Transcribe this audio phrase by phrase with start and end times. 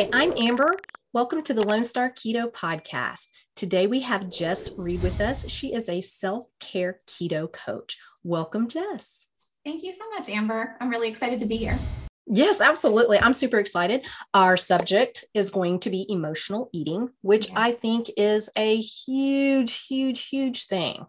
[0.00, 0.78] Hi, I'm Amber.
[1.12, 3.26] Welcome to the Lone Star Keto Podcast.
[3.54, 5.46] Today we have Jess Reed with us.
[5.50, 7.98] She is a self care keto coach.
[8.24, 9.26] Welcome, Jess.
[9.62, 10.74] Thank you so much, Amber.
[10.80, 11.78] I'm really excited to be here.
[12.26, 13.18] Yes, absolutely.
[13.18, 14.06] I'm super excited.
[14.32, 17.56] Our subject is going to be emotional eating, which yes.
[17.58, 21.04] I think is a huge, huge, huge thing.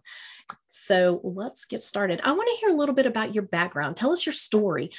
[0.66, 2.20] So let's get started.
[2.22, 3.96] I want to hear a little bit about your background.
[3.96, 4.90] Tell us your story.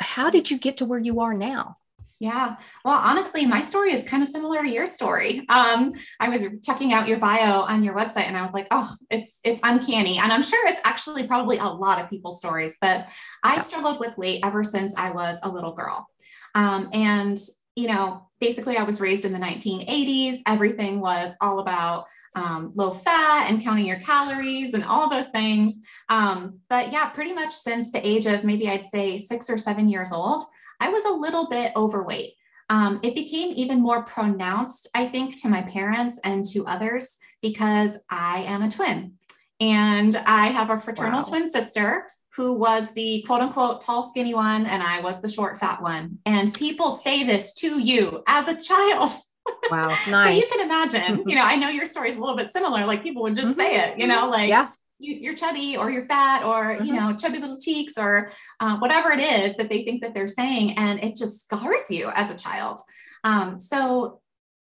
[0.00, 1.76] How did you get to where you are now?
[2.22, 2.54] Yeah.
[2.84, 5.44] Well, honestly, my story is kind of similar to your story.
[5.48, 8.88] Um, I was checking out your bio on your website and I was like, oh,
[9.10, 10.18] it's it's uncanny.
[10.18, 13.08] And I'm sure it's actually probably a lot of people's stories, but
[13.42, 16.06] I struggled with weight ever since I was a little girl.
[16.54, 17.36] Um, and
[17.74, 20.42] you know, basically I was raised in the 1980s.
[20.46, 22.04] Everything was all about
[22.36, 25.72] um, low fat and counting your calories and all those things.
[26.08, 29.88] Um, but yeah, pretty much since the age of maybe I'd say six or seven
[29.88, 30.44] years old,
[30.82, 32.34] I was a little bit overweight.
[32.68, 37.98] Um, it became even more pronounced, I think, to my parents and to others because
[38.10, 39.12] I am a twin.
[39.60, 41.24] And I have a fraternal wow.
[41.24, 45.56] twin sister who was the quote unquote tall, skinny one, and I was the short,
[45.56, 46.18] fat one.
[46.26, 49.10] And people say this to you as a child.
[49.72, 50.08] Wow, nice.
[50.08, 52.86] so you can imagine, you know, I know your story is a little bit similar.
[52.86, 53.58] Like people would just mm-hmm.
[53.58, 54.70] say it, you know, like, yeah
[55.02, 56.84] you, are chubby or you're fat or mm-hmm.
[56.84, 60.28] you know chubby little cheeks or uh, whatever it is that they think that they're
[60.28, 62.80] saying and it just scars you as a child.
[63.24, 64.20] Um, so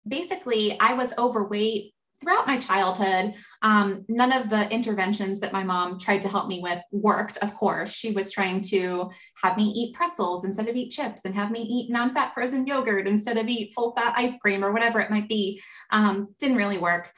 [0.08, 3.34] basically i was overweight throughout my childhood.
[3.62, 7.54] Um, none of the interventions that my mom tried to help me with worked of
[7.54, 7.92] course.
[7.92, 9.10] She was trying to
[9.42, 13.06] have me eat pretzels instead of eat chips and have me eat non-fat frozen yogurt
[13.06, 15.60] instead of eat full fat ice cream or whatever it might be.
[15.90, 17.12] Um, didn't really work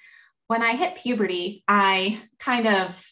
[0.49, 3.05] when I hit puberty, I kind of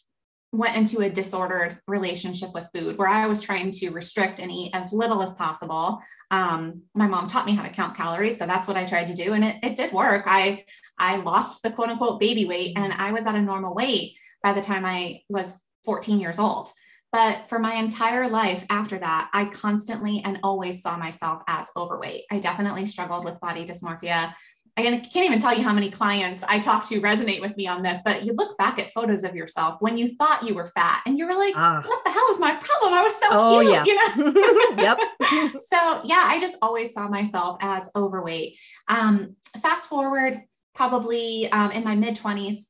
[0.53, 4.71] went into a disordered relationship with food where I was trying to restrict and eat
[4.73, 6.01] as little as possible.
[6.31, 9.15] Um, my mom taught me how to count calories, so that's what I tried to
[9.15, 10.25] do, and it, it did work.
[10.27, 10.65] I
[10.99, 14.55] I lost the quote unquote baby weight, and I was at a normal weight by
[14.55, 16.71] the time I was 14 years old.
[17.13, 22.25] But for my entire life after that, I constantly and always saw myself as overweight.
[22.31, 24.35] I definitely struggled with body dysmorphia.
[24.79, 27.83] I can't even tell you how many clients I talk to resonate with me on
[27.83, 31.03] this, but you look back at photos of yourself when you thought you were fat
[31.07, 31.83] and you were like, ah.
[31.83, 32.93] what the hell is my problem?
[32.93, 33.87] I was so oh, cute.
[33.87, 34.17] Yeah.
[34.17, 34.77] You know?
[34.83, 34.99] yep.
[35.73, 38.59] so yeah, I just always saw myself as overweight.
[38.89, 40.43] Um, fast forward
[40.75, 42.67] probably um, in my mid 20s,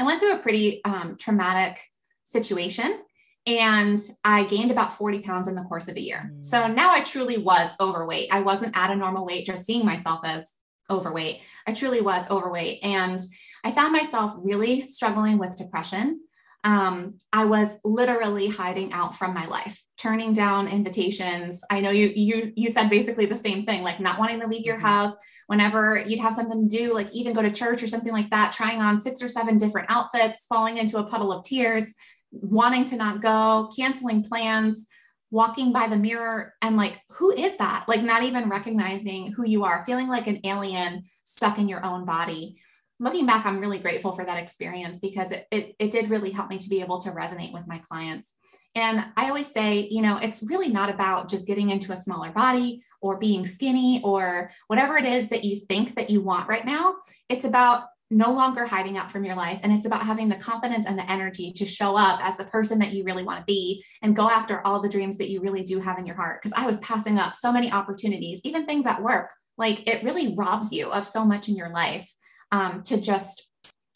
[0.00, 1.78] I went through a pretty um, traumatic
[2.24, 3.02] situation
[3.46, 6.30] and I gained about 40 pounds in the course of a year.
[6.32, 6.44] Mm.
[6.44, 8.28] So now I truly was overweight.
[8.30, 10.54] I wasn't at a normal weight, just seeing myself as
[10.90, 11.40] overweight.
[11.66, 12.80] I truly was overweight.
[12.82, 13.18] And
[13.64, 16.20] I found myself really struggling with depression.
[16.64, 21.62] Um, I was literally hiding out from my life, turning down invitations.
[21.70, 24.66] I know you you you said basically the same thing, like not wanting to leave
[24.66, 24.86] your mm-hmm.
[24.86, 25.14] house
[25.46, 28.52] whenever you'd have something to do, like even go to church or something like that,
[28.52, 31.94] trying on six or seven different outfits, falling into a puddle of tears,
[32.32, 34.87] wanting to not go, canceling plans
[35.30, 37.84] walking by the mirror and like who is that?
[37.88, 42.04] Like not even recognizing who you are feeling like an alien stuck in your own
[42.04, 42.56] body.
[43.00, 46.50] Looking back i'm really grateful for that experience because it, it, it did really help
[46.50, 48.34] me to be able to resonate with my clients.
[48.74, 52.30] And i always say you know it's really not about just getting into a smaller
[52.30, 56.64] body or being skinny or whatever it is that you think that you want right
[56.64, 56.96] now.
[57.28, 59.60] It's about no longer hiding out from your life.
[59.62, 62.78] And it's about having the confidence and the energy to show up as the person
[62.78, 65.62] that you really want to be and go after all the dreams that you really
[65.62, 66.40] do have in your heart.
[66.40, 69.30] Because I was passing up so many opportunities, even things at work.
[69.58, 72.10] Like it really robs you of so much in your life
[72.50, 73.48] um, to just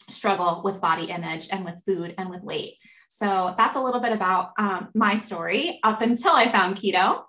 [0.09, 2.75] struggle with body image and with food and with weight.
[3.09, 7.23] So that's a little bit about um, my story up until I found keto.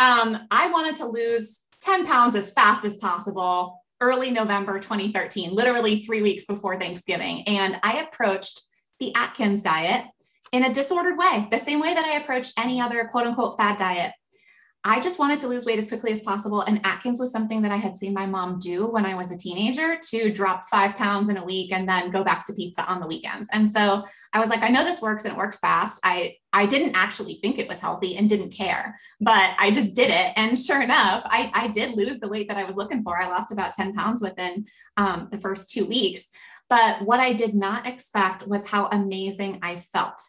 [0.00, 6.02] Um, I wanted to lose 10 pounds as fast as possible early November 2013, literally
[6.02, 7.42] three weeks before Thanksgiving.
[7.46, 8.62] And I approached
[9.00, 10.06] the Atkins diet
[10.52, 13.76] in a disordered way, the same way that I approached any other quote unquote fad
[13.76, 14.12] diet.
[14.86, 16.60] I just wanted to lose weight as quickly as possible.
[16.60, 19.36] And Atkins was something that I had seen my mom do when I was a
[19.36, 23.00] teenager to drop five pounds in a week and then go back to pizza on
[23.00, 23.48] the weekends.
[23.50, 24.04] And so
[24.34, 26.00] I was like, I know this works and it works fast.
[26.04, 30.10] I, I didn't actually think it was healthy and didn't care, but I just did
[30.10, 30.32] it.
[30.36, 33.16] And sure enough, I, I did lose the weight that I was looking for.
[33.16, 34.66] I lost about 10 pounds within
[34.98, 36.28] um, the first two weeks.
[36.68, 40.20] But what I did not expect was how amazing I felt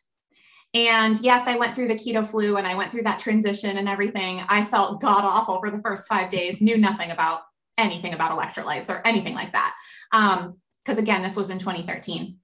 [0.75, 3.87] and yes, I went through the keto flu and I went through that transition and
[3.87, 4.41] everything.
[4.49, 7.43] I felt god awful for the first five days, knew nothing about
[7.77, 9.73] anything about electrolytes or anything like that.
[10.11, 12.37] Because um, again, this was in 2013.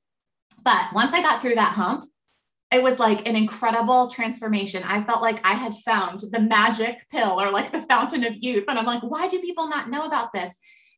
[0.64, 2.06] But once I got through that hump,
[2.72, 4.82] it was like an incredible transformation.
[4.86, 8.64] I felt like I had found the magic pill or like the fountain of youth.
[8.70, 10.56] And I'm like, why do people not know about this?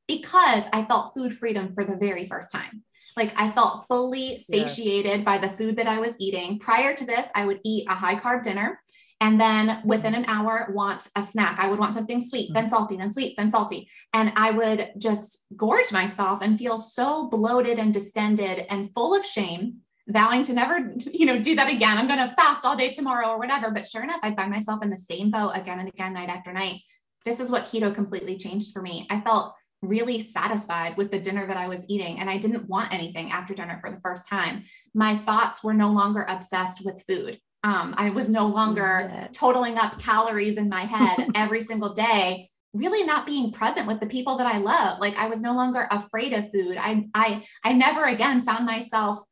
[0.08, 2.84] Because I felt food freedom for the very first time.
[3.16, 5.26] Like I felt fully satiated yes.
[5.26, 6.60] by the food that I was eating.
[6.60, 8.80] Prior to this, I would eat a high carb dinner
[9.22, 12.74] and then within an hour want a snack i would want something sweet then mm-hmm.
[12.74, 17.78] salty then sweet then salty and i would just gorge myself and feel so bloated
[17.78, 19.78] and distended and full of shame
[20.08, 21.98] vowing to never, you know, do that again.
[21.98, 23.72] I'm going to fast all day tomorrow or whatever.
[23.72, 26.52] But sure enough, i'd find myself in the same boat again and again, night after
[26.52, 26.82] night.
[27.26, 29.08] This is what keto completely changed for me.
[29.10, 32.94] I felt really satisfied with the dinner that I was eating, and I didn't want
[32.94, 34.64] anything after dinner for the first time.
[34.94, 37.40] My thoughts were no longer obsessed with food.
[37.64, 39.30] Um, I was no longer yes.
[39.34, 44.08] totaling up calories in my head every single day really not being present with the
[44.08, 45.00] people that I love.
[45.00, 46.76] Like I was no longer afraid of food.
[46.80, 49.24] I I I never again found myself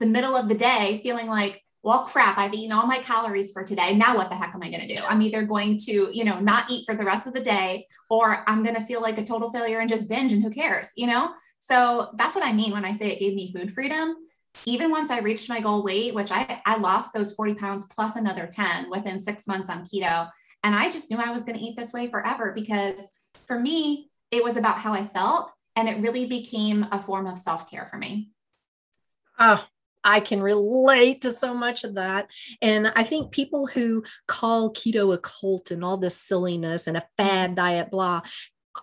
[0.00, 3.62] the middle of the day feeling like, well, crap, I've eaten all my calories for
[3.62, 3.94] today.
[3.94, 5.02] Now what the heck am I going to do?
[5.04, 8.44] I'm either going to, you know, not eat for the rest of the day or
[8.48, 11.06] I'm going to feel like a total failure and just binge and who cares, you
[11.06, 11.30] know?
[11.60, 14.16] So that's what I mean when I say it gave me food freedom.
[14.66, 18.16] Even once I reached my goal weight, which I, I lost those 40 pounds plus
[18.16, 20.28] another 10 within six months on keto.
[20.64, 23.08] And I just knew I was going to eat this way forever because
[23.46, 25.52] for me, it was about how I felt.
[25.76, 28.30] And it really became a form of self care for me.
[29.38, 29.64] Oh,
[30.04, 32.30] I can relate to so much of that.
[32.62, 37.06] And I think people who call keto a cult and all this silliness and a
[37.16, 37.54] fad mm-hmm.
[37.54, 38.22] diet, blah,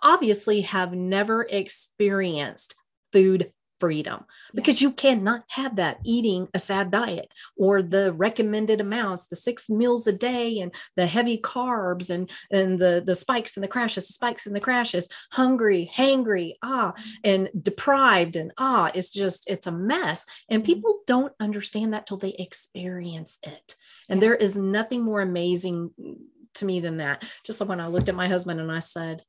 [0.02, 2.76] obviously have never experienced
[3.12, 9.28] food freedom because you cannot have that eating a sad diet or the recommended amounts
[9.28, 13.64] the six meals a day and the heavy carbs and and the the spikes and
[13.64, 16.94] the crashes the spikes and the crashes hungry hangry ah
[17.24, 20.26] and deprived and ah it's just it's a mess.
[20.50, 20.74] And mm-hmm.
[20.74, 23.76] people don't understand that till they experience it.
[24.10, 25.92] And there is nothing more amazing
[26.56, 27.24] to me than that.
[27.44, 29.24] Just like when i looked at my husband and i said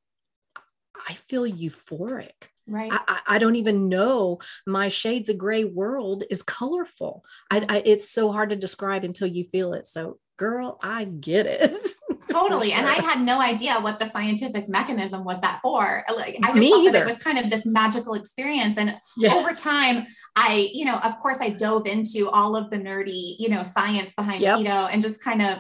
[1.09, 2.91] i feel euphoric Right.
[2.93, 7.25] I, I, don't even know my shades of gray world is colorful.
[7.51, 9.87] I, I, it's so hard to describe until you feel it.
[9.87, 11.73] So, girl, I get it.
[12.29, 12.71] totally.
[12.71, 12.79] Sure.
[12.79, 16.05] And I had no idea what the scientific mechanism was that for.
[16.15, 16.93] Like, I just Me thought either.
[16.93, 18.79] that it was kind of this magical experience.
[18.79, 19.33] And yes.
[19.33, 23.49] over time, I, you know, of course, I dove into all of the nerdy, you
[23.49, 24.59] know, science behind yep.
[24.59, 25.59] keto and just kind of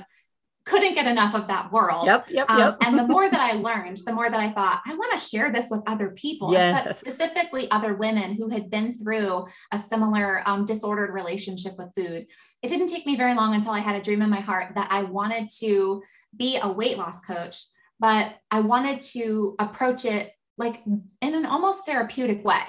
[0.66, 2.06] couldn't get enough of that world.
[2.06, 2.76] Yep, yep, um, yep.
[2.82, 5.52] and the more that I learned, the more that I thought, I want to share
[5.52, 6.98] this with other people, yes.
[6.98, 12.26] specifically other women who had been through a similar um, disordered relationship with food.
[12.62, 14.88] It didn't take me very long until I had a dream in my heart that
[14.90, 16.02] I wanted to
[16.36, 17.64] be a weight loss coach,
[18.00, 22.62] but I wanted to approach it like in an almost therapeutic way,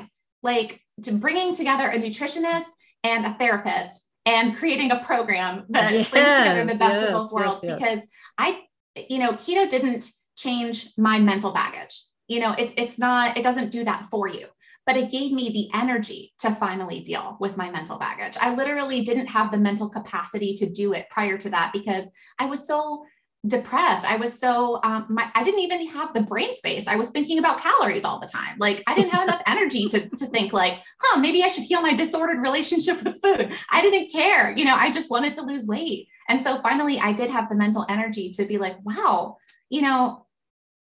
[0.44, 2.66] like to bringing together a nutritionist
[3.04, 7.14] and a therapist and creating a program that yes, brings together the best yes, of
[7.14, 8.08] both worlds yes, because
[8.38, 8.62] I,
[9.10, 12.04] you know, keto didn't change my mental baggage.
[12.28, 14.48] You know, it, it's not, it doesn't do that for you,
[14.86, 18.36] but it gave me the energy to finally deal with my mental baggage.
[18.42, 22.06] I literally didn't have the mental capacity to do it prior to that because
[22.38, 23.06] I was so
[23.48, 24.06] depressed.
[24.06, 26.88] I was so um, my, I didn't even have the brain space.
[26.88, 28.58] I was thinking about calories all the time.
[28.60, 31.82] Like I didn't have enough energy to, to think like, huh, maybe I should heal
[31.82, 33.54] my disordered relationship with food.
[33.72, 34.56] I didn't care.
[34.56, 36.08] You know, I just wanted to lose weight.
[36.30, 39.38] And so finally I did have the mental energy to be like, wow,
[39.70, 40.27] you know,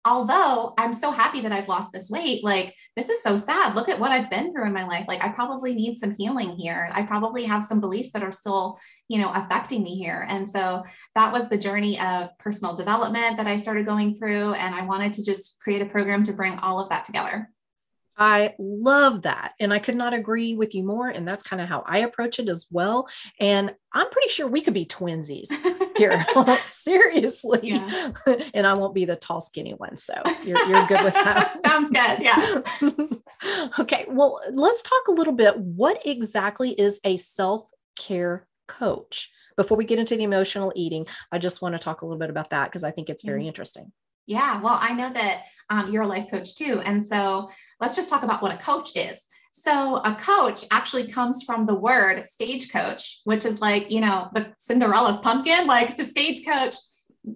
[0.04, 3.74] although I'm so happy that I've lost this weight, like this is so sad.
[3.74, 5.06] Look at what I've been through in my life.
[5.08, 6.88] Like I probably need some healing here.
[6.92, 10.26] I probably have some beliefs that are still, you know, affecting me here.
[10.28, 10.84] And so
[11.14, 14.54] that was the journey of personal development that I started going through.
[14.54, 17.50] And I wanted to just create a program to bring all of that together.
[18.16, 19.52] I love that.
[19.58, 21.08] And I could not agree with you more.
[21.08, 23.08] And that's kind of how I approach it as well.
[23.40, 25.48] And I'm pretty sure we could be twinsies
[25.96, 26.24] here.
[26.60, 27.60] Seriously.
[27.62, 28.12] Yeah.
[28.52, 29.96] And I won't be the tall, skinny one.
[29.96, 31.60] So you're, you're good with that.
[31.66, 32.20] Sounds good.
[32.20, 33.70] Yeah.
[33.78, 34.06] okay.
[34.08, 35.58] Well, let's talk a little bit.
[35.58, 39.30] What exactly is a self care coach?
[39.56, 42.30] Before we get into the emotional eating, I just want to talk a little bit
[42.30, 43.48] about that because I think it's very mm-hmm.
[43.48, 43.92] interesting.
[44.26, 46.80] Yeah, well, I know that um, you're a life coach too.
[46.84, 49.20] And so let's just talk about what a coach is.
[49.56, 54.52] So, a coach actually comes from the word stagecoach, which is like, you know, the
[54.58, 56.74] Cinderella's pumpkin, like the stagecoach.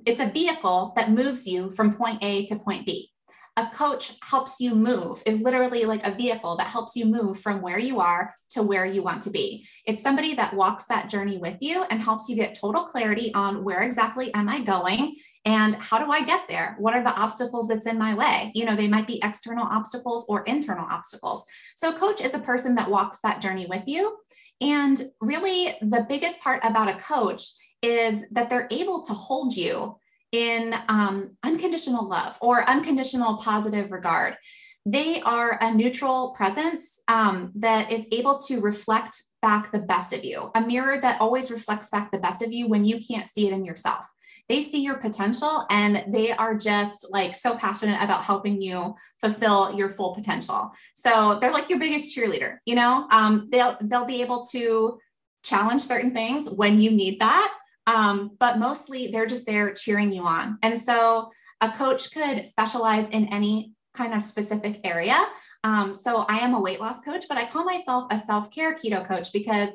[0.04, 3.12] It's a vehicle that moves you from point A to point B.
[3.58, 7.60] a coach helps you move, is literally like a vehicle that helps you move from
[7.60, 9.66] where you are to where you want to be.
[9.84, 13.64] It's somebody that walks that journey with you and helps you get total clarity on
[13.64, 16.76] where exactly am I going and how do I get there?
[16.78, 18.52] What are the obstacles that's in my way?
[18.54, 21.44] You know, they might be external obstacles or internal obstacles.
[21.76, 24.18] So, a coach is a person that walks that journey with you.
[24.60, 27.42] And really, the biggest part about a coach
[27.82, 29.96] is that they're able to hold you
[30.32, 34.36] in um, unconditional love or unconditional positive regard.
[34.84, 40.24] They are a neutral presence um, that is able to reflect back the best of
[40.24, 43.46] you, a mirror that always reflects back the best of you when you can't see
[43.46, 44.06] it in yourself.
[44.48, 49.74] They see your potential and they are just like so passionate about helping you fulfill
[49.76, 50.72] your full potential.
[50.94, 53.06] So they're like your biggest cheerleader, you know?
[53.10, 54.98] Um, they'll they'll be able to
[55.42, 57.54] challenge certain things when you need that
[57.88, 60.58] um, but mostly they're just there cheering you on.
[60.62, 61.30] And so
[61.62, 65.18] a coach could specialize in any kind of specific area.
[65.64, 68.76] Um, so I am a weight loss coach, but I call myself a self care
[68.76, 69.70] keto coach because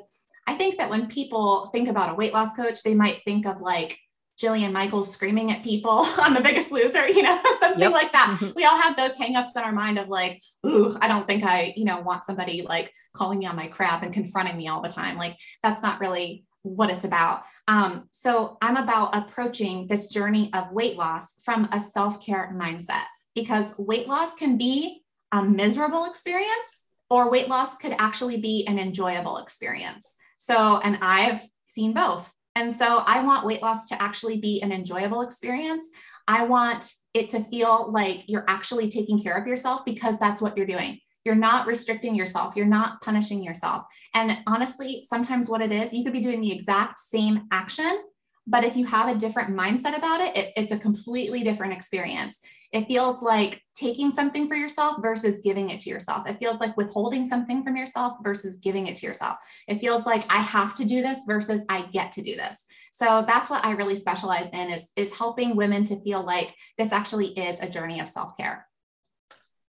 [0.46, 3.60] I think that when people think about a weight loss coach, they might think of
[3.60, 3.98] like
[4.40, 5.90] Jillian Michaels screaming at people
[6.20, 7.92] on the biggest loser, you know, something yep.
[7.92, 8.38] like that.
[8.38, 8.52] Mm-hmm.
[8.54, 11.74] We all have those hangups in our mind of like, ooh, I don't think I,
[11.76, 14.88] you know, want somebody like calling me on my crap and confronting me all the
[14.88, 15.16] time.
[15.16, 17.44] Like that's not really what it's about.
[17.68, 23.04] Um, so I'm about approaching this journey of weight loss from a self care mindset
[23.34, 28.78] because weight loss can be a miserable experience or weight loss could actually be an
[28.78, 30.14] enjoyable experience.
[30.38, 32.32] So, and I've seen both.
[32.56, 35.88] And so I want weight loss to actually be an enjoyable experience.
[36.26, 40.56] I want it to feel like you're actually taking care of yourself because that's what
[40.56, 41.00] you're doing.
[41.24, 42.54] You're not restricting yourself.
[42.56, 43.84] You're not punishing yourself.
[44.14, 48.02] And honestly, sometimes what it is, you could be doing the exact same action,
[48.46, 52.40] but if you have a different mindset about it, it, it's a completely different experience.
[52.72, 56.28] It feels like taking something for yourself versus giving it to yourself.
[56.28, 59.38] It feels like withholding something from yourself versus giving it to yourself.
[59.66, 62.58] It feels like I have to do this versus I get to do this.
[62.92, 66.92] So that's what I really specialize in is, is helping women to feel like this
[66.92, 68.66] actually is a journey of self-care.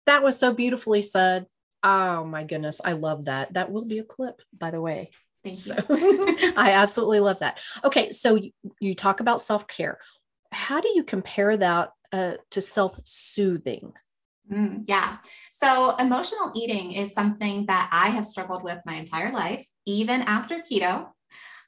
[0.05, 1.47] That was so beautifully said.
[1.83, 2.81] Oh my goodness.
[2.83, 3.53] I love that.
[3.53, 5.11] That will be a clip, by the way.
[5.43, 5.75] Thank you.
[5.75, 5.83] So,
[6.57, 7.59] I absolutely love that.
[7.83, 8.11] Okay.
[8.11, 9.99] So you, you talk about self care.
[10.51, 13.93] How do you compare that uh, to self soothing?
[14.51, 15.17] Mm, yeah.
[15.61, 20.59] So emotional eating is something that I have struggled with my entire life, even after
[20.59, 21.09] keto.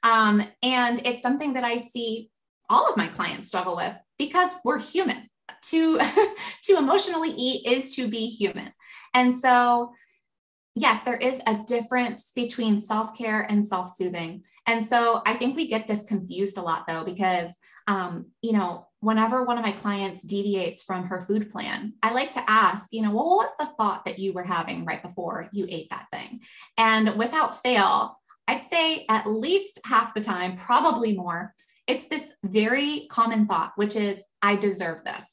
[0.02, 2.30] Um, and it's something that I see
[2.68, 5.28] all of my clients struggle with because we're human
[5.62, 5.98] to
[6.64, 8.72] to emotionally eat is to be human.
[9.14, 9.92] And so
[10.78, 14.42] yes there is a difference between self-care and self-soothing.
[14.66, 17.50] And so i think we get this confused a lot though because
[17.88, 22.32] um, you know whenever one of my clients deviates from her food plan i like
[22.32, 25.48] to ask you know well, what was the thought that you were having right before
[25.52, 26.40] you ate that thing?
[26.76, 31.54] And without fail i'd say at least half the time probably more
[31.86, 35.24] it's this very common thought which is i deserve this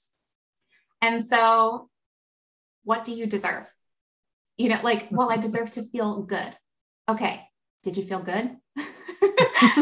[1.01, 1.89] and so,
[2.83, 3.71] what do you deserve?
[4.57, 6.55] You know, like, well, I deserve to feel good.
[7.09, 7.41] Okay.
[7.83, 8.55] Did you feel good?
[8.77, 8.83] yeah,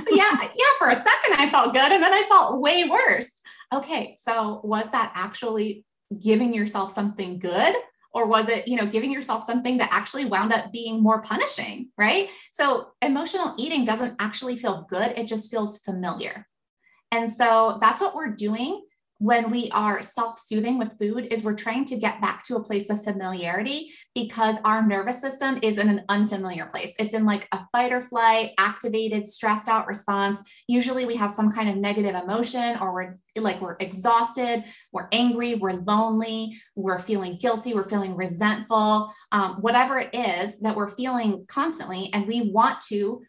[0.10, 3.32] yeah, for a second I felt good and then I felt way worse.
[3.74, 5.86] Okay, so was that actually
[6.22, 7.76] giving yourself something good
[8.14, 11.90] or was it you know giving yourself something that actually wound up being more punishing
[11.98, 16.48] right so emotional eating doesn't actually feel good it just feels familiar
[17.12, 18.84] and so that's what we're doing
[19.20, 22.90] when we are self-soothing with food is we're trying to get back to a place
[22.90, 26.94] of familiarity because our nervous system is in an unfamiliar place.
[27.00, 30.42] It's in like a fight or flight, activated, stressed out response.
[30.68, 35.56] Usually we have some kind of negative emotion or we're like we're exhausted, we're angry,
[35.56, 41.46] we're lonely, we're feeling guilty, we're feeling resentful, um, whatever it is that we're feeling
[41.48, 42.10] constantly.
[42.14, 43.24] And we want to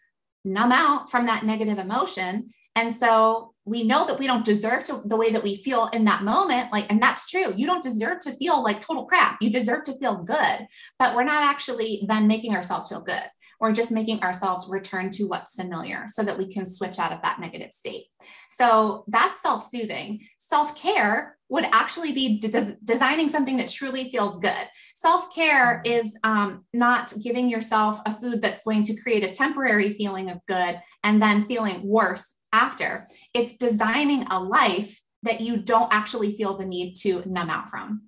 [0.45, 2.51] numb out from that negative emotion.
[2.77, 6.05] And so we know that we don't deserve to the way that we feel in
[6.05, 7.55] that moment like and that's true.
[7.57, 9.39] You don't deserve to feel like total crap.
[9.41, 10.67] You deserve to feel good
[10.99, 13.23] but we're not actually then making ourselves feel good.
[13.61, 17.23] We're just making ourselves return to what's familiar so that we can switch out of
[17.23, 18.07] that negative state.
[18.49, 20.27] So that's self-soothing.
[20.39, 24.69] Self-care would actually be de- designing something that truly feels good.
[24.97, 30.31] Self-care is um, not giving yourself a food that's going to create a temporary feeling
[30.31, 33.09] of good and then feeling worse after.
[33.35, 38.05] It's designing a life that you don't actually feel the need to numb out from.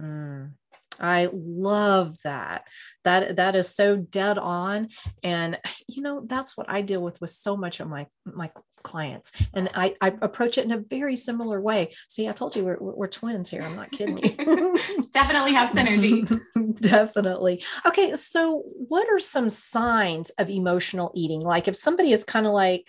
[0.00, 0.52] Mm.
[1.00, 2.64] I love that.
[3.04, 4.88] That that is so dead on
[5.22, 8.50] and you know that's what I deal with with so much of my my
[8.82, 12.64] clients and I, I approach it in a very similar way see i told you
[12.64, 14.78] we're, we're twins here i'm not kidding you
[15.12, 16.40] definitely have synergy
[16.80, 22.46] definitely okay so what are some signs of emotional eating like if somebody is kind
[22.46, 22.86] of like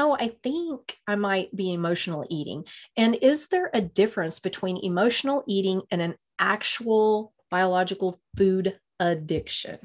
[0.00, 2.64] oh i think i might be emotional eating
[2.96, 9.78] and is there a difference between emotional eating and an actual biological food addiction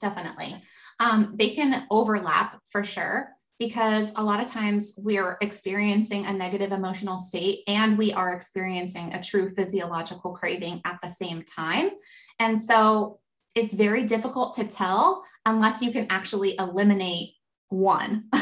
[0.00, 0.54] definitely
[0.98, 6.72] um, they can overlap for sure because a lot of times we're experiencing a negative
[6.72, 11.90] emotional state and we are experiencing a true physiological craving at the same time.
[12.38, 13.20] And so
[13.54, 17.30] it's very difficult to tell unless you can actually eliminate
[17.68, 18.28] one.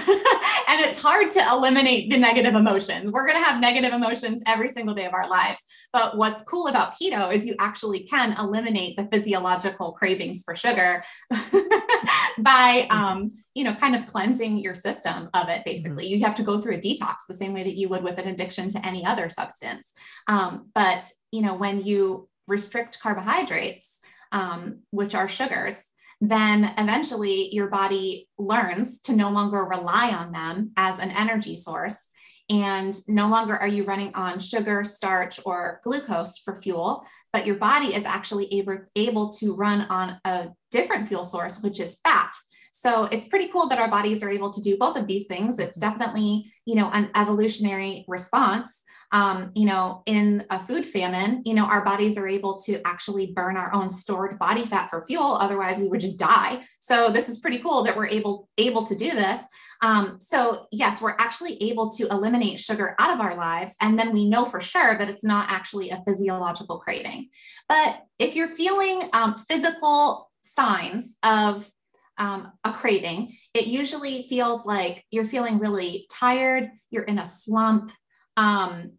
[0.74, 3.12] and it's hard to eliminate the negative emotions.
[3.12, 5.60] We're going to have negative emotions every single day of our lives.
[5.92, 11.04] But what's cool about keto is you actually can eliminate the physiological cravings for sugar
[12.38, 15.64] by, um, you know, kind of cleansing your system of it.
[15.64, 16.14] Basically, mm-hmm.
[16.14, 18.26] you have to go through a detox the same way that you would with an
[18.26, 19.86] addiction to any other substance.
[20.26, 24.00] Um, but, you know, when you restrict carbohydrates,
[24.32, 25.80] um, which are sugars,
[26.20, 31.96] then eventually your body learns to no longer rely on them as an energy source.
[32.50, 37.56] And no longer are you running on sugar, starch, or glucose for fuel, but your
[37.56, 42.32] body is actually able, able to run on a different fuel source, which is fat.
[42.76, 45.58] So it's pretty cool that our bodies are able to do both of these things.
[45.58, 48.82] It's definitely, you know, an evolutionary response
[49.14, 53.28] um, you know, in a food famine, you know, our bodies are able to actually
[53.28, 55.38] burn our own stored body fat for fuel.
[55.40, 56.64] Otherwise, we would just die.
[56.80, 59.38] So this is pretty cool that we're able able to do this.
[59.82, 64.12] Um, so yes, we're actually able to eliminate sugar out of our lives, and then
[64.12, 67.28] we know for sure that it's not actually a physiological craving.
[67.68, 71.70] But if you're feeling um, physical signs of
[72.18, 77.92] um, a craving, it usually feels like you're feeling really tired, you're in a slump,
[78.36, 78.92] um,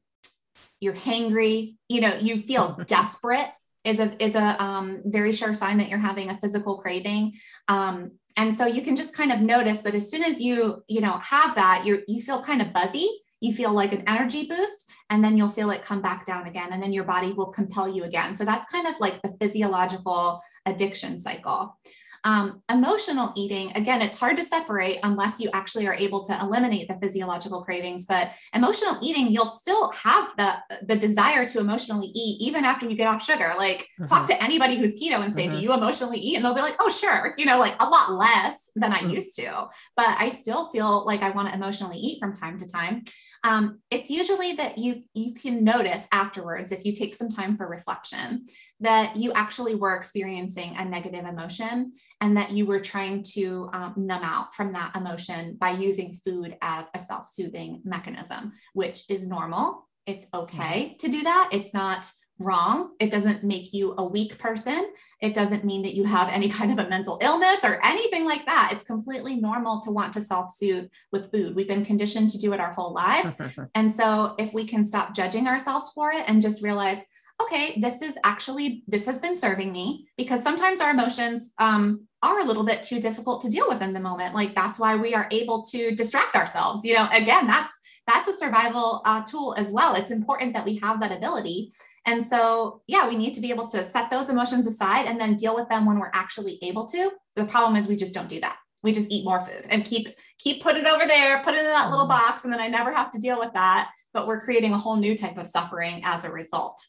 [0.80, 3.50] you're hangry, you know, you feel desperate
[3.86, 7.34] is a is a um, very sure sign that you're having a physical craving.
[7.68, 11.02] Um, and so you can just kind of notice that as soon as you you
[11.02, 13.08] know have that, you you feel kind of buzzy.
[13.42, 16.70] You feel like an energy boost, and then you'll feel it come back down again,
[16.72, 18.36] and then your body will compel you again.
[18.36, 21.78] So that's kind of like the physiological addiction cycle.
[22.26, 26.88] Um, emotional eating, again, it's hard to separate unless you actually are able to eliminate
[26.88, 28.06] the physiological cravings.
[28.06, 32.96] But emotional eating, you'll still have the, the desire to emotionally eat even after you
[32.96, 33.54] get off sugar.
[33.58, 34.06] Like, mm-hmm.
[34.06, 35.56] talk to anybody who's keto and say, mm-hmm.
[35.56, 36.36] Do you emotionally eat?
[36.36, 37.34] And they'll be like, Oh, sure.
[37.46, 39.12] You know, like a lot less than I mm-hmm.
[39.12, 39.68] used to.
[39.96, 43.04] But I still feel like I want to emotionally eat from time to time
[43.46, 47.68] um, it's usually that you you can notice afterwards if you take some time for
[47.68, 48.48] reflection
[48.80, 53.94] that you actually were experiencing a negative emotion and that you were trying to um,
[53.96, 59.88] numb out from that emotion by using food as a self-soothing mechanism which is normal
[60.08, 60.98] it's okay mm-hmm.
[60.98, 62.92] to do that it's not wrong.
[63.00, 64.92] It doesn't make you a weak person.
[65.22, 68.46] It doesn't mean that you have any kind of a mental illness or anything like
[68.46, 68.70] that.
[68.72, 71.56] It's completely normal to want to self soothe with food.
[71.56, 73.34] We've been conditioned to do it our whole lives.
[73.76, 77.04] and so if we can stop judging ourselves for it and just realize,
[77.42, 82.40] okay, this is actually, this has been serving me because sometimes our emotions um, are
[82.40, 84.34] a little bit too difficult to deal with in the moment.
[84.34, 86.84] Like that's why we are able to distract ourselves.
[86.86, 87.74] You know, again, that's
[88.08, 89.96] that's a survival uh, tool as well.
[89.96, 91.74] It's important that we have that ability.
[92.06, 95.36] And so, yeah, we need to be able to set those emotions aside and then
[95.36, 97.12] deal with them when we're actually able to.
[97.36, 98.58] The problem is we just don't do that.
[98.84, 101.66] We just eat more food and keep keep put it over there, put it in
[101.66, 102.28] that little mm-hmm.
[102.28, 103.90] box, and then I never have to deal with that.
[104.14, 106.86] But we're creating a whole new type of suffering as a result.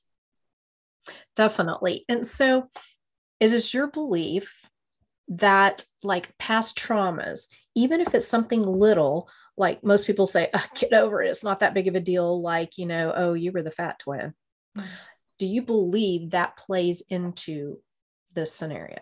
[1.34, 2.04] Definitely.
[2.08, 2.68] And so,
[3.40, 4.68] is it your belief
[5.28, 10.92] that like past traumas, even if it's something little, like most people say, oh, get
[10.92, 13.62] over it, it's not that big of a deal, like, you know, oh, you were
[13.62, 14.34] the fat twin
[15.38, 17.78] do you believe that plays into
[18.34, 18.98] this scenario?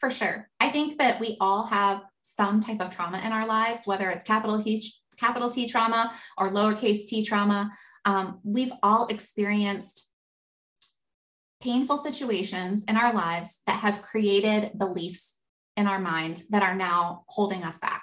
[0.00, 0.48] For sure.
[0.60, 4.24] I think that we all have some type of trauma in our lives, whether it's
[4.24, 7.70] capital H, capital T trauma or lowercase t trauma.
[8.04, 10.06] Um, we've all experienced
[11.60, 15.34] painful situations in our lives that have created beliefs
[15.76, 18.02] in our mind that are now holding us back.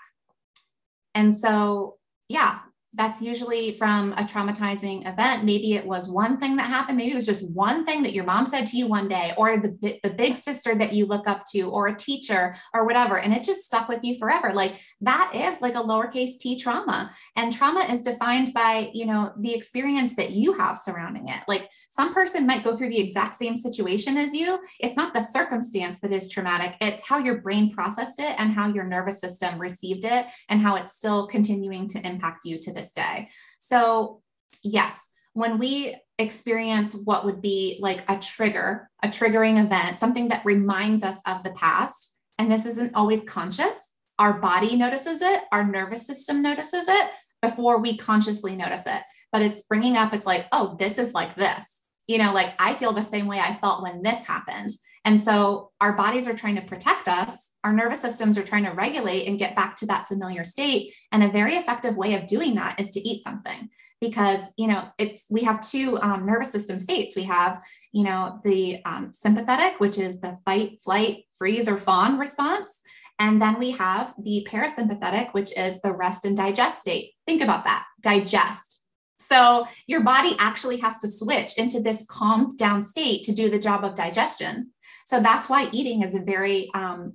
[1.15, 1.97] And so,
[2.29, 2.59] yeah,
[2.95, 5.43] that's usually from a traumatizing event.
[5.43, 6.97] Maybe it was one thing that happened.
[6.97, 9.57] Maybe it was just one thing that your mom said to you one day, or
[9.57, 13.19] the, the big sister that you look up to, or a teacher, or whatever.
[13.19, 14.53] And it just stuck with you forever.
[14.53, 17.11] Like that is like a lowercase t trauma.
[17.35, 21.41] And trauma is defined by, you know, the experience that you have surrounding it.
[21.47, 24.59] Like some person might go through the exact same situation as you.
[24.79, 28.69] It's not the circumstance that is traumatic, it's how your brain processed it and how
[28.69, 32.84] your nervous system received it and how it's still continuing to impact you to this
[32.85, 33.29] this day.
[33.59, 34.21] So,
[34.61, 40.45] yes, when we experience what would be like a trigger, a triggering event, something that
[40.45, 45.65] reminds us of the past, and this isn't always conscious, our body notices it, our
[45.65, 49.01] nervous system notices it before we consciously notice it.
[49.31, 51.63] But it's bringing up, it's like, oh, this is like this.
[52.07, 54.69] You know, like I feel the same way I felt when this happened.
[55.03, 58.71] And so our bodies are trying to protect us our nervous systems are trying to
[58.71, 60.93] regulate and get back to that familiar state.
[61.11, 64.87] And a very effective way of doing that is to eat something because you know
[64.99, 67.15] it's we have two um, nervous system states.
[67.15, 72.19] We have you know the um, sympathetic which is the fight flight freeze or fawn
[72.19, 72.81] response.
[73.17, 77.13] And then we have the parasympathetic which is the rest and digest state.
[77.25, 77.85] Think about that.
[77.99, 78.83] Digest.
[79.17, 83.57] So your body actually has to switch into this calmed down state to do the
[83.57, 84.69] job of digestion.
[85.05, 87.13] So that's why eating is a very um,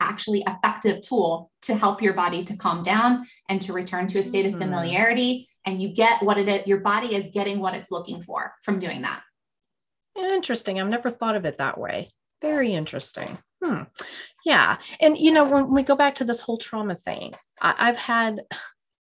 [0.00, 4.22] actually effective tool to help your body to calm down and to return to a
[4.22, 4.58] state of hmm.
[4.58, 5.48] familiarity.
[5.64, 8.78] And you get what it is your body is getting what it's looking for from
[8.78, 9.22] doing that.
[10.16, 10.80] Interesting.
[10.80, 12.10] I've never thought of it that way.
[12.40, 13.38] Very interesting.
[13.62, 13.82] Hmm.
[14.44, 14.78] yeah.
[15.00, 18.42] And you know when we go back to this whole trauma thing I, have had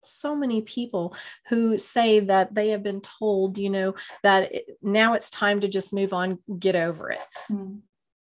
[0.03, 1.15] so many people
[1.49, 5.69] who say that they have been told you know that it, now it's time to
[5.69, 7.21] just move on get over it.
[7.49, 7.77] Hmm.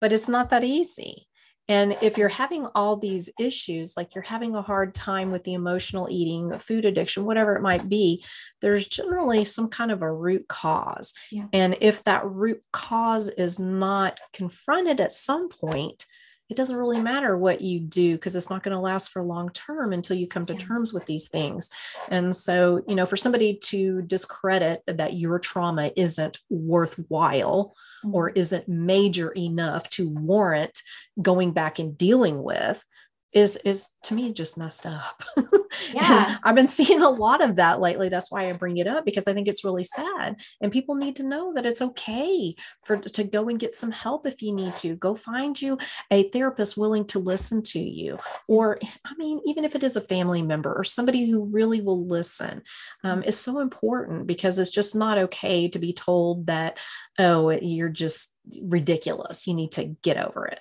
[0.01, 1.27] but it's not that easy
[1.69, 5.55] and if you're having all these issues, like you're having a hard time with the
[5.55, 8.25] emotional eating, food addiction, whatever it might be,
[8.61, 11.15] there's generally some kind of a root cause.
[11.31, 11.47] Yeah.
[11.53, 16.07] And if that root cause is not confronted at some point,
[16.51, 19.51] it doesn't really matter what you do because it's not going to last for long
[19.51, 21.71] term until you come to terms with these things.
[22.09, 28.15] And so, you know, for somebody to discredit that your trauma isn't worthwhile mm-hmm.
[28.15, 30.83] or isn't major enough to warrant
[31.23, 32.85] going back and dealing with,
[33.33, 35.23] is is to me just messed up.
[35.93, 36.37] Yeah.
[36.43, 38.09] I've been seeing a lot of that lately.
[38.09, 40.37] That's why I bring it up because I think it's really sad.
[40.61, 44.27] And people need to know that it's okay for to go and get some help
[44.27, 44.97] if you need to.
[44.97, 45.79] Go find you
[46.11, 48.19] a therapist willing to listen to you.
[48.49, 52.07] Or I mean, even if it is a family member or somebody who really will
[52.07, 52.63] listen,
[53.05, 56.79] um, is so important because it's just not okay to be told that,
[57.19, 59.47] oh, you're just ridiculous.
[59.47, 60.61] You need to get over it.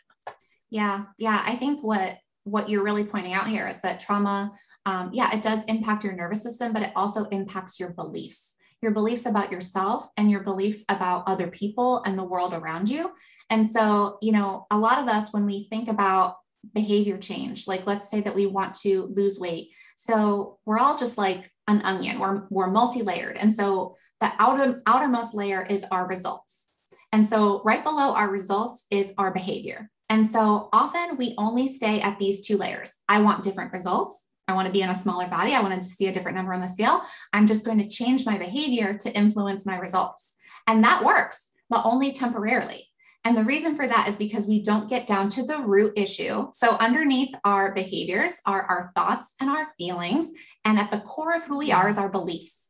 [0.69, 1.05] Yeah.
[1.17, 1.41] Yeah.
[1.45, 2.17] I think what
[2.49, 4.51] what you're really pointing out here is that trauma,
[4.85, 8.91] um, yeah, it does impact your nervous system, but it also impacts your beliefs, your
[8.91, 13.11] beliefs about yourself and your beliefs about other people and the world around you.
[13.49, 16.37] And so, you know, a lot of us, when we think about
[16.73, 19.69] behavior change, like let's say that we want to lose weight.
[19.95, 23.37] So we're all just like an onion, we're, we're multi layered.
[23.37, 26.67] And so the outer, outermost layer is our results.
[27.11, 29.89] And so right below our results is our behavior.
[30.09, 32.93] And so often we only stay at these two layers.
[33.07, 34.27] I want different results.
[34.47, 35.53] I want to be in a smaller body.
[35.53, 37.01] I wanted to see a different number on the scale.
[37.31, 40.33] I'm just going to change my behavior to influence my results.
[40.65, 42.87] And that works, but only temporarily.
[43.25, 46.47] And the reason for that is because we don't get down to the root issue.
[46.53, 50.31] So, underneath our behaviors are our thoughts and our feelings.
[50.65, 52.68] And at the core of who we are is our beliefs.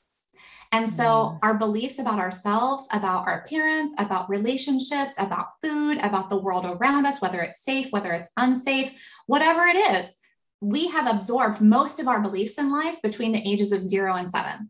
[0.72, 1.40] And so mm.
[1.42, 7.06] our beliefs about ourselves, about our parents, about relationships, about food, about the world around
[7.06, 8.92] us, whether it's safe, whether it's unsafe,
[9.26, 10.16] whatever it is,
[10.62, 14.30] we have absorbed most of our beliefs in life between the ages of zero and
[14.30, 14.70] seven.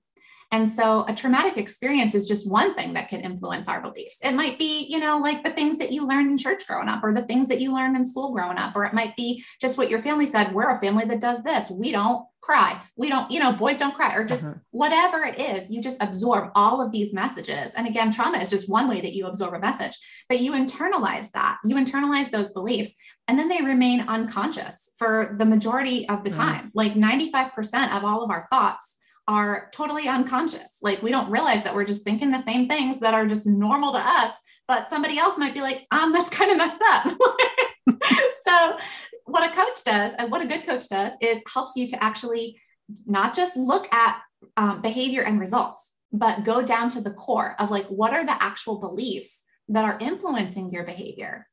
[0.51, 4.17] And so a traumatic experience is just one thing that can influence our beliefs.
[4.23, 7.03] It might be, you know, like the things that you learned in church growing up
[7.03, 9.77] or the things that you learned in school growing up, or it might be just
[9.77, 10.53] what your family said.
[10.53, 11.69] We're a family that does this.
[11.69, 12.81] We don't cry.
[12.95, 14.55] We don't, you know, boys don't cry or just uh-huh.
[14.71, 17.75] whatever it is, you just absorb all of these messages.
[17.75, 19.95] And again, trauma is just one way that you absorb a message,
[20.27, 22.95] but you internalize that, you internalize those beliefs,
[23.27, 26.43] and then they remain unconscious for the majority of the uh-huh.
[26.43, 26.71] time.
[26.73, 28.95] Like 95% of all of our thoughts
[29.29, 30.77] are totally unconscious.
[30.81, 33.91] Like we don't realize that we're just thinking the same things that are just normal
[33.91, 34.33] to us,
[34.67, 37.05] but somebody else might be like, um, that's kind of messed up.
[38.47, 38.77] so
[39.25, 42.59] what a coach does and what a good coach does is helps you to actually
[43.05, 44.19] not just look at
[44.57, 48.43] um, behavior and results, but go down to the core of like, what are the
[48.43, 51.47] actual beliefs that are influencing your behavior?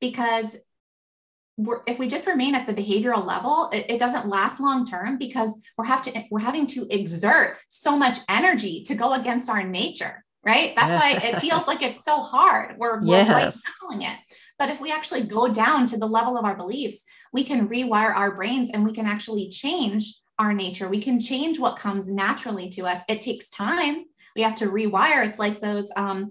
[0.00, 0.56] Because
[1.86, 5.58] if we just remain at the behavioral level, it, it doesn't last long term because
[5.78, 10.24] we're have to we're having to exert so much energy to go against our nature,
[10.44, 10.74] right?
[10.76, 11.02] That's yes.
[11.02, 12.76] why it feels like it's so hard.
[12.78, 13.28] We're, yes.
[13.28, 14.18] we're white it.
[14.58, 18.14] But if we actually go down to the level of our beliefs, we can rewire
[18.14, 20.88] our brains and we can actually change our nature.
[20.88, 23.02] We can change what comes naturally to us.
[23.08, 24.04] It takes time.
[24.34, 25.26] We have to rewire.
[25.26, 26.30] It's like those um,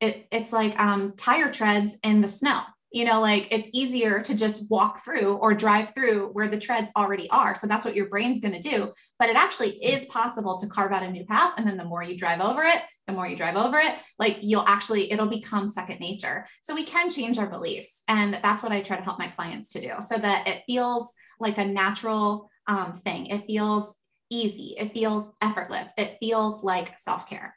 [0.00, 4.34] it, it's like um, tire treads in the snow you know like it's easier to
[4.34, 7.54] just walk through or drive through where the treads already are.
[7.54, 8.92] So that's what your brain's going to do.
[9.18, 12.02] But it actually is possible to carve out a new path and then the more
[12.02, 15.68] you drive over it the more you drive over it like you'll actually it'll become
[15.68, 16.46] second nature.
[16.62, 19.70] So we can change our beliefs and that's what i try to help my clients
[19.70, 23.26] to do so that it feels like a natural um, thing.
[23.26, 23.96] It feels
[24.30, 24.76] easy.
[24.78, 25.88] It feels effortless.
[25.98, 27.56] It feels like self-care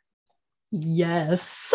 [0.75, 1.71] Yes.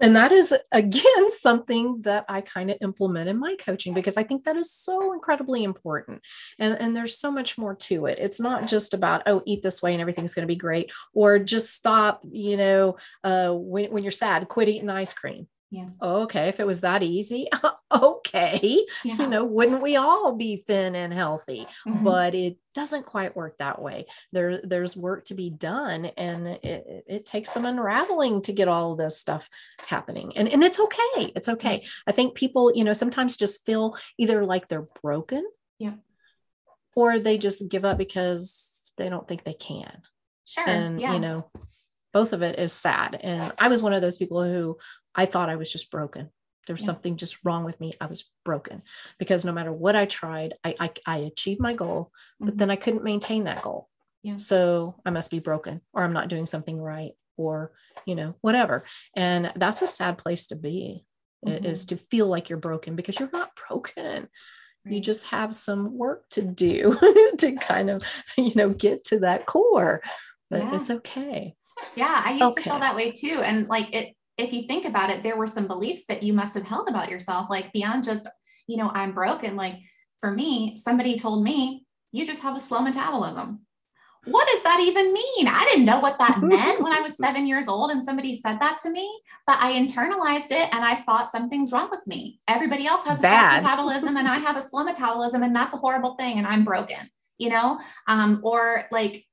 [0.00, 4.24] And that is, again, something that I kind of implement in my coaching because I
[4.24, 6.20] think that is so incredibly important.
[6.58, 8.18] And, and there's so much more to it.
[8.20, 11.38] It's not just about, oh, eat this way and everything's going to be great, or
[11.38, 15.46] just stop, you know, uh, when, when you're sad, quit eating ice cream.
[15.74, 15.88] Yeah.
[16.00, 16.48] Okay.
[16.48, 17.48] If it was that easy,
[17.92, 18.86] okay.
[19.04, 19.16] Yeah.
[19.16, 21.66] You know, wouldn't we all be thin and healthy?
[21.84, 22.04] Mm-hmm.
[22.04, 24.06] But it doesn't quite work that way.
[24.30, 28.92] There, there's work to be done, and it, it takes some unraveling to get all
[28.92, 29.48] of this stuff
[29.88, 30.36] happening.
[30.36, 31.32] And, and it's okay.
[31.34, 31.84] It's okay.
[32.06, 35.44] I think people, you know, sometimes just feel either like they're broken.
[35.80, 35.94] Yeah.
[36.94, 40.02] Or they just give up because they don't think they can.
[40.44, 40.68] Sure.
[40.68, 41.14] And, yeah.
[41.14, 41.50] you know,
[42.12, 43.18] both of it is sad.
[43.20, 44.78] And I was one of those people who
[45.14, 46.30] I thought I was just broken.
[46.66, 46.86] There was yeah.
[46.86, 47.92] something just wrong with me.
[48.00, 48.82] I was broken
[49.18, 52.56] because no matter what I tried, I, I, I achieved my goal, but mm-hmm.
[52.56, 53.88] then I couldn't maintain that goal.
[54.22, 54.38] Yeah.
[54.38, 57.72] So I must be broken or I'm not doing something right or,
[58.06, 58.84] you know, whatever.
[59.14, 61.04] And that's a sad place to be
[61.46, 61.64] mm-hmm.
[61.64, 64.28] is to feel like you're broken because you're not broken.
[64.84, 64.94] Right.
[64.94, 66.98] You just have some work to do
[67.38, 68.02] to kind of,
[68.38, 70.02] you know, get to that core,
[70.50, 70.76] but yeah.
[70.76, 71.54] it's okay.
[71.94, 72.22] Yeah.
[72.24, 72.62] I used okay.
[72.62, 73.42] to feel that way too.
[73.44, 76.54] And like it, if you think about it, there were some beliefs that you must
[76.54, 78.28] have held about yourself, like beyond just,
[78.66, 79.56] you know, I'm broken.
[79.56, 79.76] Like
[80.20, 83.60] for me, somebody told me, you just have a slow metabolism.
[84.26, 85.48] What does that even mean?
[85.48, 88.58] I didn't know what that meant when I was seven years old and somebody said
[88.60, 92.40] that to me, but I internalized it and I thought something's wrong with me.
[92.48, 93.58] Everybody else has Bad.
[93.58, 96.46] a fast metabolism and I have a slow metabolism and that's a horrible thing and
[96.46, 97.78] I'm broken, you know?
[98.08, 99.26] Um, or like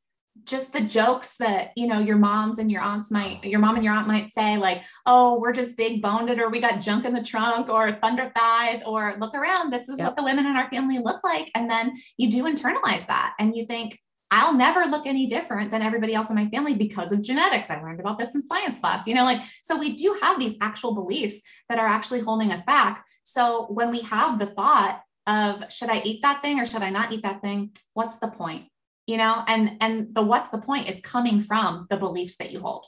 [0.46, 3.84] just the jokes that you know your moms and your aunts might your mom and
[3.84, 7.14] your aunt might say like oh we're just big boned or we got junk in
[7.14, 10.08] the trunk or thunder thighs or look around this is yep.
[10.08, 13.56] what the women in our family look like and then you do internalize that and
[13.56, 13.98] you think
[14.34, 17.70] I'll never look any different than everybody else in my family because of genetics.
[17.70, 20.56] I learned about this in science class, you know, like, so we do have these
[20.62, 23.06] actual beliefs that are actually holding us back.
[23.24, 26.90] So when we have the thought of, should I eat that thing or should I
[26.92, 27.72] not eat that thing?
[27.94, 28.71] What's the point?
[29.12, 32.62] You know and and the what's the point is coming from the beliefs that you
[32.62, 32.86] hold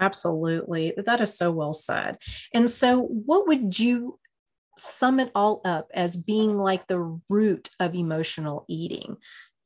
[0.00, 2.16] absolutely that is so well said
[2.54, 4.18] and so what would you
[4.78, 9.18] sum it all up as being like the root of emotional eating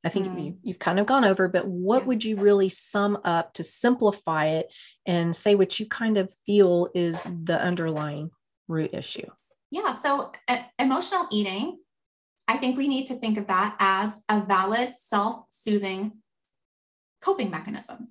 [0.04, 0.56] I think mm.
[0.62, 2.06] you, have kind of gone over, but what yeah.
[2.06, 4.72] would you really sum up to simplify it
[5.04, 8.30] and say what you kind of feel is the underlying
[8.68, 9.26] root issue?
[9.72, 9.98] Yeah.
[10.00, 11.78] So, uh, emotional eating
[12.48, 16.12] I think we need to think of that as a valid self soothing
[17.20, 18.08] coping mechanism.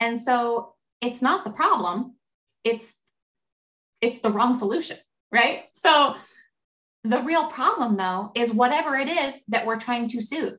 [0.00, 2.16] And so it's not the problem,
[2.64, 2.94] it's
[4.00, 4.96] it's the wrong solution,
[5.30, 5.64] right?
[5.74, 6.16] So
[7.04, 10.58] the real problem though is whatever it is that we're trying to soothe,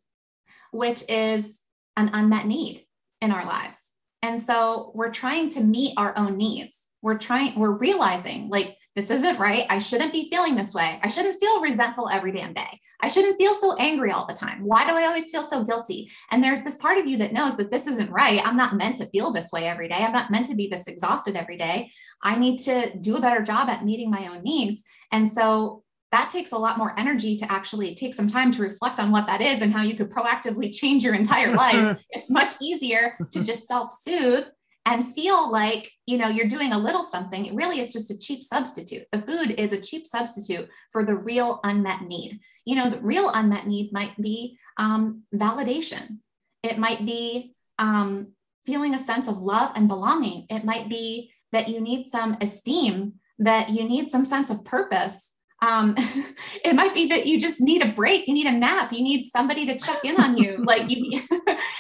[0.72, 1.62] which is
[1.98, 2.86] an unmet need
[3.22, 3.78] in our lives.
[4.22, 6.88] And so we're trying to meet our own needs.
[7.02, 9.66] We're trying, we're realizing like this isn't right.
[9.70, 11.00] I shouldn't be feeling this way.
[11.02, 12.80] I shouldn't feel resentful every damn day.
[13.00, 14.66] I shouldn't feel so angry all the time.
[14.66, 16.12] Why do I always feel so guilty?
[16.30, 18.46] And there's this part of you that knows that this isn't right.
[18.46, 19.96] I'm not meant to feel this way every day.
[19.96, 21.90] I'm not meant to be this exhausted every day.
[22.22, 24.84] I need to do a better job at meeting my own needs.
[25.12, 29.00] And so that takes a lot more energy to actually take some time to reflect
[29.00, 32.04] on what that is and how you could proactively change your entire life.
[32.10, 34.48] it's much easier to just self soothe
[34.86, 38.44] and feel like you know you're doing a little something really it's just a cheap
[38.44, 39.06] substitute.
[39.12, 42.40] The food is a cheap substitute for the real unmet need.
[42.66, 46.18] You know the real unmet need might be um, validation.
[46.64, 48.34] It might be um,
[48.66, 50.46] feeling a sense of love and belonging.
[50.50, 55.34] It might be that you need some esteem that you need some sense of purpose.
[55.64, 55.96] Um,
[56.66, 59.28] it might be that you just need a break you need a nap you need
[59.28, 60.64] somebody to check in on you.
[60.66, 61.22] Like you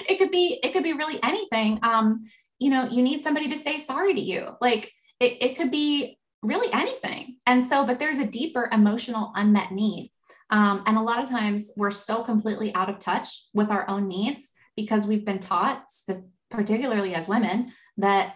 [0.09, 1.79] it could be it could be really anything.
[1.83, 2.23] Um,
[2.61, 4.55] you know, you need somebody to say sorry to you.
[4.61, 7.37] Like it, it could be really anything.
[7.47, 10.11] And so, but there's a deeper emotional unmet need.
[10.51, 14.07] Um, and a lot of times we're so completely out of touch with our own
[14.07, 15.85] needs because we've been taught,
[16.51, 18.35] particularly as women, that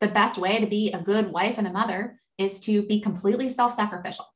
[0.00, 3.48] the best way to be a good wife and a mother is to be completely
[3.48, 4.26] self sacrificial.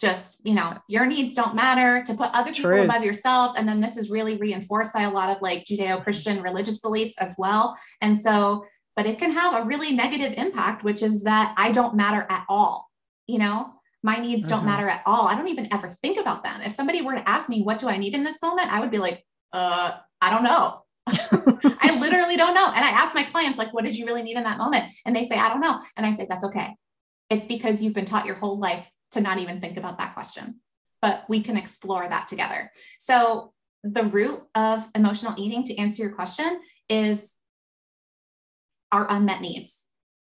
[0.00, 2.84] Just, you know, your needs don't matter, to put other people Truth.
[2.84, 3.56] above yourself.
[3.56, 7.14] And then this is really reinforced by a lot of like Judeo Christian religious beliefs
[7.18, 7.76] as well.
[8.00, 11.96] And so, but it can have a really negative impact, which is that I don't
[11.96, 12.88] matter at all.
[13.26, 14.56] You know, my needs mm-hmm.
[14.56, 15.26] don't matter at all.
[15.26, 16.60] I don't even ever think about them.
[16.62, 18.72] If somebody were to ask me, what do I need in this moment?
[18.72, 20.82] I would be like, uh, I don't know.
[21.06, 22.66] I literally don't know.
[22.66, 24.84] And I ask my clients, like, what did you really need in that moment?
[25.04, 25.80] And they say, I don't know.
[25.96, 26.76] And I say, that's okay.
[27.30, 30.60] It's because you've been taught your whole life to not even think about that question.
[31.00, 32.70] But we can explore that together.
[32.98, 33.52] So,
[33.84, 37.34] the root of emotional eating, to answer your question, is
[38.90, 39.78] our unmet needs.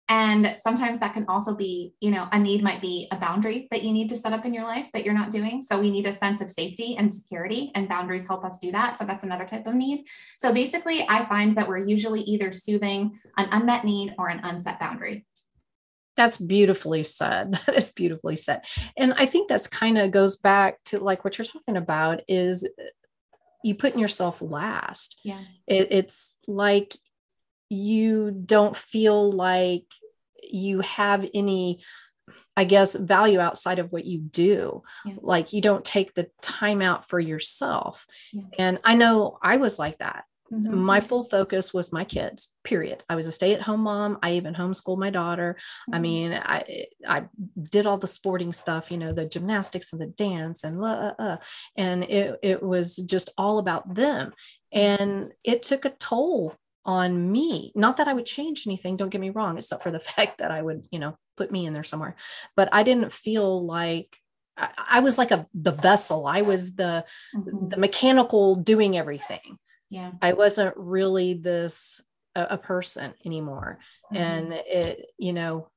[0.08, 3.82] And sometimes that can also be, you know, a need might be a boundary that
[3.82, 5.62] you need to set up in your life that you're not doing.
[5.62, 8.98] So we need a sense of safety and security, and boundaries help us do that.
[8.98, 10.06] So that's another type of need.
[10.38, 14.78] So basically, I find that we're usually either soothing an unmet need or an unset
[14.78, 15.24] boundary.
[16.16, 17.58] That's beautifully said.
[17.66, 18.64] That is beautifully said.
[18.96, 22.64] And I think that's kind of goes back to like what you're talking about is
[22.64, 22.84] uh,
[23.64, 25.20] you putting yourself last.
[25.24, 25.40] Yeah.
[25.66, 26.96] It, it's like
[27.68, 29.86] you don't feel like
[30.42, 31.80] you have any
[32.56, 34.82] I guess, value outside of what you do.
[35.04, 35.14] Yeah.
[35.20, 38.06] Like you don't take the time out for yourself.
[38.32, 38.42] Yeah.
[38.58, 40.24] And I know I was like that.
[40.52, 40.76] Mm-hmm.
[40.76, 43.02] My full focus was my kids, period.
[43.08, 44.18] I was a stay at home mom.
[44.22, 45.56] I even homeschooled my daughter.
[45.58, 45.94] Mm-hmm.
[45.94, 47.24] I mean, I, I
[47.60, 51.36] did all the sporting stuff, you know, the gymnastics and the dance and, uh, uh,
[51.76, 54.32] and it, it was just all about them.
[54.72, 57.72] And it took a toll on me.
[57.74, 60.50] Not that I would change anything, don't get me wrong, except for the fact that
[60.50, 62.16] I would, you know, put me in there somewhere.
[62.56, 64.18] But I didn't feel like
[64.56, 66.26] I, I was like a the vessel.
[66.26, 67.68] I was the mm-hmm.
[67.68, 69.58] the mechanical doing everything.
[69.92, 70.12] Yeah.
[70.20, 72.00] I wasn't really this
[72.34, 73.78] a, a person anymore.
[74.12, 74.22] Mm-hmm.
[74.22, 75.68] And it, you know,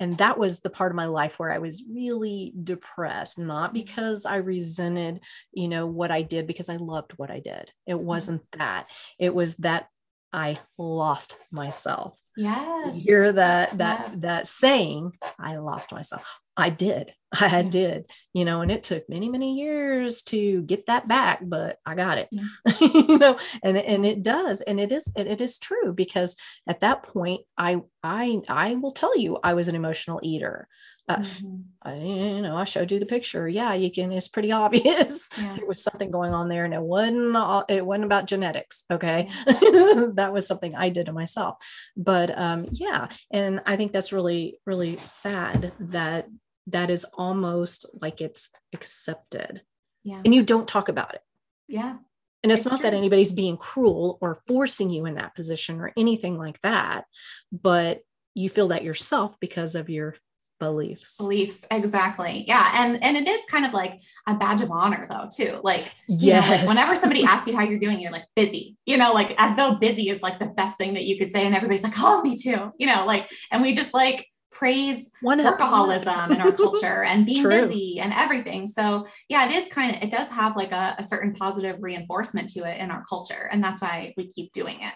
[0.00, 3.78] and that was the part of my life where i was really depressed not mm-hmm.
[3.78, 5.20] because i resented
[5.52, 8.04] you know what i did because i loved what i did it mm-hmm.
[8.04, 8.86] wasn't that
[9.20, 9.86] it was that
[10.34, 12.18] I lost myself.
[12.36, 12.96] Yes.
[12.96, 14.14] You hear that that yes.
[14.16, 16.40] that saying, I lost myself.
[16.56, 17.12] I did.
[17.40, 21.78] I did, you know, and it took many, many years to get that back, but
[21.84, 22.28] I got it.
[22.30, 22.44] Yeah.
[22.80, 24.60] you know, and and it does.
[24.60, 26.36] And it is it, it is true because
[26.68, 30.68] at that point I I I will tell you I was an emotional eater.
[31.06, 31.56] Uh, mm-hmm.
[31.82, 33.46] I, you know, I showed you the picture.
[33.46, 34.10] Yeah, you can.
[34.10, 35.52] It's pretty obvious yeah.
[35.54, 37.36] there was something going on there, and it wasn't.
[37.68, 38.84] It wasn't about genetics.
[38.90, 41.56] Okay, that was something I did to myself.
[41.96, 46.26] But um, yeah, and I think that's really, really sad that
[46.66, 49.62] that is almost like it's accepted.
[50.02, 51.22] Yeah, and you don't talk about it.
[51.68, 51.96] Yeah,
[52.42, 52.90] and it's, it's not true.
[52.90, 57.06] that anybody's being cruel or forcing you in that position or anything like that,
[57.50, 58.02] but
[58.34, 60.16] you feel that yourself because of your
[60.58, 61.16] beliefs.
[61.16, 62.44] Beliefs exactly.
[62.46, 62.70] Yeah.
[62.74, 65.60] And and it is kind of like a badge of honor though too.
[65.62, 68.76] Like yes know, like whenever somebody asks you how you're doing you're like busy.
[68.86, 71.44] You know like as though busy is like the best thing that you could say
[71.46, 72.72] and everybody's like oh me too.
[72.78, 77.42] You know like and we just like praise One workaholism in our culture and being
[77.42, 77.66] True.
[77.66, 78.66] busy and everything.
[78.66, 82.48] So yeah, it is kind of it does have like a, a certain positive reinforcement
[82.50, 83.48] to it in our culture.
[83.50, 84.94] And that's why we keep doing it.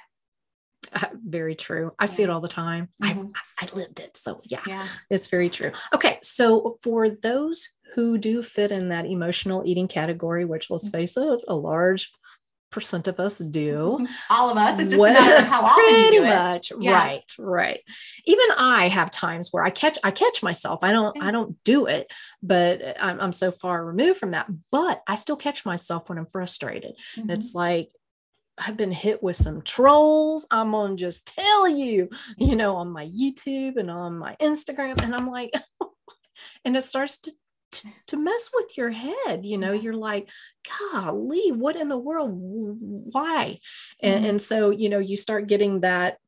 [0.92, 1.92] Uh, very true.
[1.98, 2.06] I yeah.
[2.06, 2.88] see it all the time.
[3.02, 3.26] Mm-hmm.
[3.60, 4.16] I, I lived it.
[4.16, 5.72] So yeah, yeah, it's very true.
[5.92, 6.18] Okay.
[6.22, 10.98] So for those who do fit in that emotional eating category, which let's mm-hmm.
[10.98, 12.10] face it, a large
[12.70, 14.06] percent of us do.
[14.30, 14.78] All of us.
[14.80, 16.70] It's just well, a matter of how often you do much.
[16.70, 16.76] it.
[16.76, 17.80] Right, right.
[18.24, 20.80] Even I have times where I catch I catch myself.
[20.82, 22.10] I don't I don't do it,
[22.42, 24.48] but I'm, I'm so far removed from that.
[24.70, 26.94] But I still catch myself when I'm frustrated.
[27.16, 27.30] Mm-hmm.
[27.30, 27.90] It's like
[28.58, 30.46] I've been hit with some trolls.
[30.50, 35.00] I'm gonna just tell you, you know, on my YouTube and on my Instagram.
[35.02, 35.52] And I'm like,
[36.64, 37.32] and it starts to,
[37.72, 39.44] to, to mess with your head.
[39.44, 40.28] You know, you're like,
[40.92, 42.30] golly, what in the world?
[42.32, 43.58] Why?
[44.02, 44.30] And, mm-hmm.
[44.30, 46.18] and so, you know, you start getting that,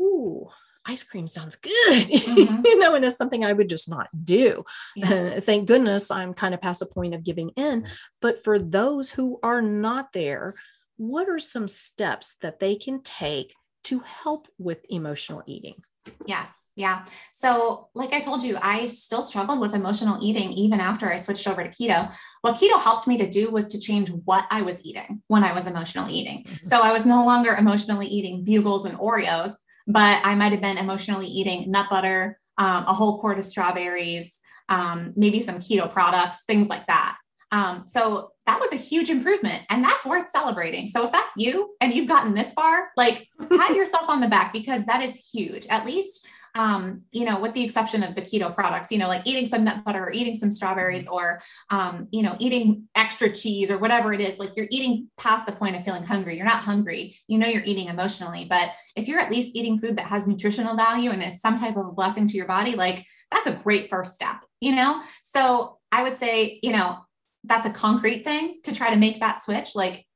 [0.00, 0.48] ooh,
[0.84, 1.72] ice cream sounds good,
[2.08, 2.62] mm-hmm.
[2.64, 4.64] you know, and it's something I would just not do.
[4.96, 5.12] Yeah.
[5.12, 7.86] And thank goodness I'm kind of past the point of giving in.
[8.20, 10.54] But for those who are not there,
[10.96, 15.82] what are some steps that they can take to help with emotional eating?
[16.26, 16.48] Yes.
[16.74, 17.04] Yeah.
[17.32, 21.46] So, like I told you, I still struggled with emotional eating even after I switched
[21.46, 22.10] over to keto.
[22.40, 25.52] What keto helped me to do was to change what I was eating when I
[25.52, 26.44] was emotionally eating.
[26.44, 26.66] Mm-hmm.
[26.66, 29.52] So, I was no longer emotionally eating bugles and Oreos,
[29.86, 34.38] but I might have been emotionally eating nut butter, um, a whole quart of strawberries,
[34.68, 37.16] um, maybe some keto products, things like that.
[37.50, 40.88] Um, so that was a huge improvement and that's worth celebrating.
[40.88, 44.52] So if that's you and you've gotten this far, like pat yourself on the back
[44.54, 45.66] because that is huge.
[45.68, 49.22] At least um, you know, with the exception of the keto products, you know, like
[49.24, 51.40] eating some nut butter or eating some strawberries or,
[51.70, 55.52] um, you know, eating extra cheese or whatever it is, like you're eating past the
[55.52, 56.36] point of feeling hungry.
[56.36, 57.16] You're not hungry.
[57.26, 58.44] You know, you're eating emotionally.
[58.44, 61.76] But if you're at least eating food that has nutritional value and is some type
[61.76, 65.02] of a blessing to your body, like that's a great first step, you know?
[65.34, 66.98] So I would say, you know,
[67.44, 69.74] that's a concrete thing to try to make that switch.
[69.74, 70.06] Like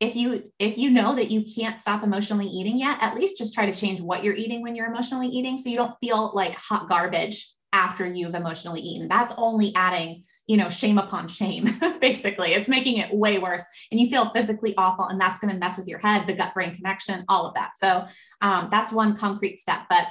[0.00, 3.54] if you if you know that you can't stop emotionally eating yet at least just
[3.54, 6.54] try to change what you're eating when you're emotionally eating so you don't feel like
[6.54, 9.06] hot garbage after you've emotionally eaten.
[9.06, 11.68] That's only adding you know shame upon shame
[12.00, 12.48] basically.
[12.50, 15.76] It's making it way worse and you feel physically awful and that's going to mess
[15.76, 17.72] with your head the gut brain connection all of that.
[17.82, 18.06] So
[18.40, 20.08] um, that's one concrete step but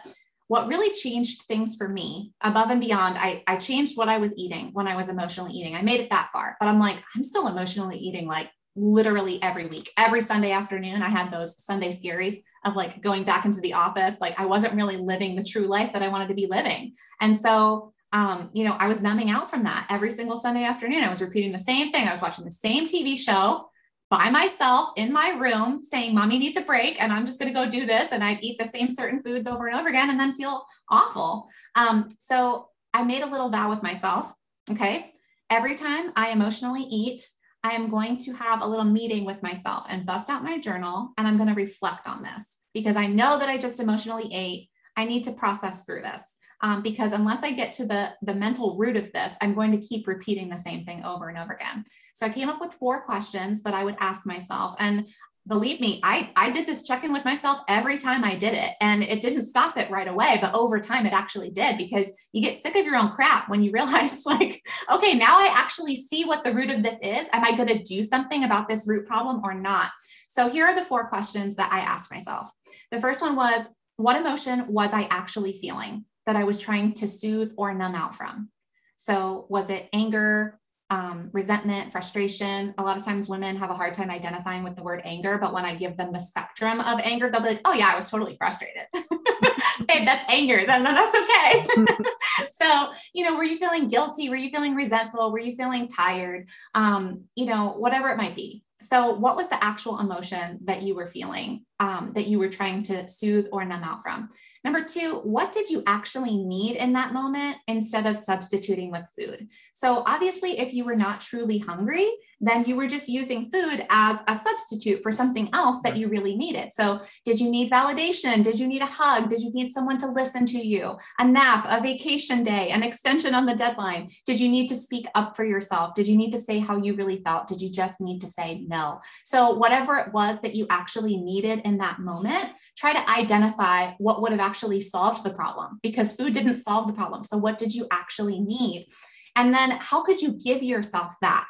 [0.48, 4.32] what really changed things for me above and beyond I, I changed what i was
[4.38, 5.76] eating when i was emotionally eating.
[5.76, 9.68] I made it that far but i'm like i'm still emotionally eating like literally every
[9.68, 9.92] week.
[9.98, 14.16] Every Sunday afternoon, I had those Sunday scaries of like going back into the office.
[14.20, 16.94] Like I wasn't really living the true life that I wanted to be living.
[17.22, 21.04] And so, um, you know, I was numbing out from that every single Sunday afternoon.
[21.04, 22.08] I was repeating the same thing.
[22.08, 23.70] I was watching the same TV show
[24.10, 27.60] by myself in my room saying, Mommy needs a break and I'm just going to
[27.60, 28.12] go do this.
[28.12, 31.48] And I'd eat the same certain foods over and over again and then feel awful.
[31.76, 34.34] Um, so I made a little vow with myself.
[34.70, 35.14] Okay.
[35.50, 37.22] Every time I emotionally eat,
[37.66, 41.11] I am going to have a little meeting with myself and bust out my journal
[41.18, 44.70] and I'm going to reflect on this because I know that I just emotionally ate.
[44.95, 46.22] I need to process through this.
[46.61, 49.86] Um, because unless I get to the, the mental root of this, I'm going to
[49.86, 51.86] keep repeating the same thing over and over again.
[52.13, 54.76] So I came up with four questions that I would ask myself.
[54.78, 55.07] And
[55.48, 58.72] believe me, I, I did this check in with myself every time I did it.
[58.82, 62.41] And it didn't stop it right away, but over time it actually did because you
[62.41, 66.26] get sick of your own crap when you realize, like, okay, now I actually see
[66.26, 67.28] what the root of this is.
[67.32, 69.91] Am I going to do something about this root problem or not?
[70.28, 72.52] So here are the four questions that I asked myself.
[72.91, 73.68] The first one was,
[73.98, 78.16] what emotion was I actually feeling that I was trying to soothe or numb out
[78.16, 78.50] from?
[78.98, 80.60] So was it anger,
[80.90, 82.74] um, resentment, frustration.
[82.78, 85.54] A lot of times women have a hard time identifying with the word anger, but
[85.54, 88.10] when I give them the spectrum of anger, they'll be like, oh, yeah, I was
[88.10, 88.84] totally frustrated.
[88.94, 90.66] Babe, that's anger.
[90.66, 91.66] Then, that's okay.
[92.62, 94.30] so, you know, were you feeling guilty?
[94.30, 95.32] Were you feeling resentful?
[95.32, 96.48] Were you feeling tired?
[96.74, 98.64] Um, you know, whatever it might be.
[98.82, 102.84] So, what was the actual emotion that you were feeling um, that you were trying
[102.84, 104.30] to soothe or numb out from?
[104.64, 109.50] Number two, what did you actually need in that moment instead of substituting with food?
[109.74, 112.10] So, obviously, if you were not truly hungry,
[112.42, 116.36] then you were just using food as a substitute for something else that you really
[116.36, 116.72] needed.
[116.76, 118.44] So, did you need validation?
[118.44, 119.30] Did you need a hug?
[119.30, 120.98] Did you need someone to listen to you?
[121.20, 124.10] A nap, a vacation day, an extension on the deadline?
[124.26, 125.96] Did you need to speak up for yourself?
[125.96, 127.48] Did you need to say how you really felt?
[127.48, 129.02] Did you just need to say no?
[129.24, 134.22] So, whatever it was that you actually needed in that moment, try to identify what
[134.22, 137.24] would have actually solved the problem because food didn't solve the problem.
[137.26, 138.88] So, what did you actually need?
[139.36, 141.49] And then, how could you give yourself that?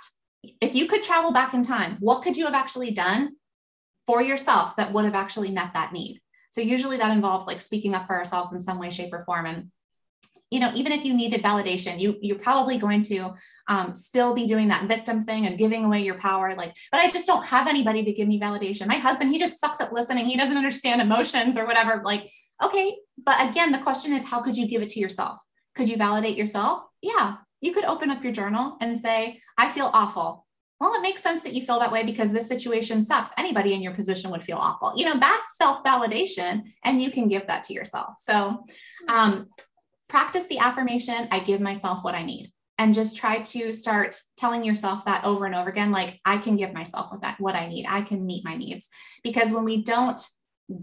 [0.61, 3.36] if you could travel back in time, what could you have actually done
[4.05, 6.22] for yourself that would have actually met that need?
[6.51, 9.45] So usually that involves like speaking up for ourselves in some way, shape, or form.
[9.45, 9.72] And
[10.52, 13.34] you know, even if you needed validation, you you're probably going to
[13.68, 16.56] um, still be doing that victim thing and giving away your power.
[16.56, 18.88] Like, but I just don't have anybody to give me validation.
[18.88, 20.28] My husband, he just sucks at listening.
[20.28, 22.02] He doesn't understand emotions or whatever.
[22.06, 22.30] Like,
[22.64, 25.39] okay, but again, the question is, how could you give it to yourself?
[25.76, 26.84] Could you validate yourself?
[27.02, 30.46] Yeah, you could open up your journal and say, I feel awful.
[30.80, 33.32] Well, it makes sense that you feel that way because this situation sucks.
[33.38, 34.93] Anybody in your position would feel awful.
[34.98, 38.16] You know, that's self validation, and you can give that to yourself.
[38.20, 38.66] So,
[39.08, 39.48] um,
[40.08, 42.51] practice the affirmation I give myself what I need.
[42.78, 46.58] And just try to start telling yourself that over and over again like, I can
[46.58, 47.86] give myself what, that, what I need.
[47.88, 48.89] I can meet my needs.
[49.24, 50.20] Because when we don't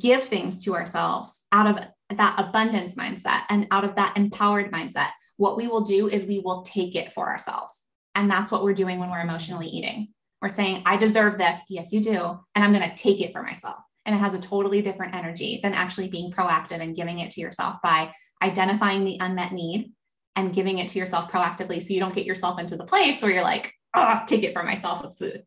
[0.01, 5.09] give things to ourselves out of that abundance mindset and out of that empowered mindset,
[5.37, 7.83] what we will do is we will take it for ourselves.
[8.15, 10.09] And that's what we're doing when we're emotionally eating.
[10.41, 11.57] We're saying, I deserve this.
[11.69, 12.39] Yes, you do.
[12.55, 13.77] And I'm going to take it for myself.
[14.05, 17.41] And it has a totally different energy than actually being proactive and giving it to
[17.41, 18.13] yourself by
[18.43, 19.93] identifying the unmet need
[20.37, 23.31] and giving it to yourself proactively so you don't get yourself into the place where
[23.31, 25.45] you're like, oh, take it for myself with food.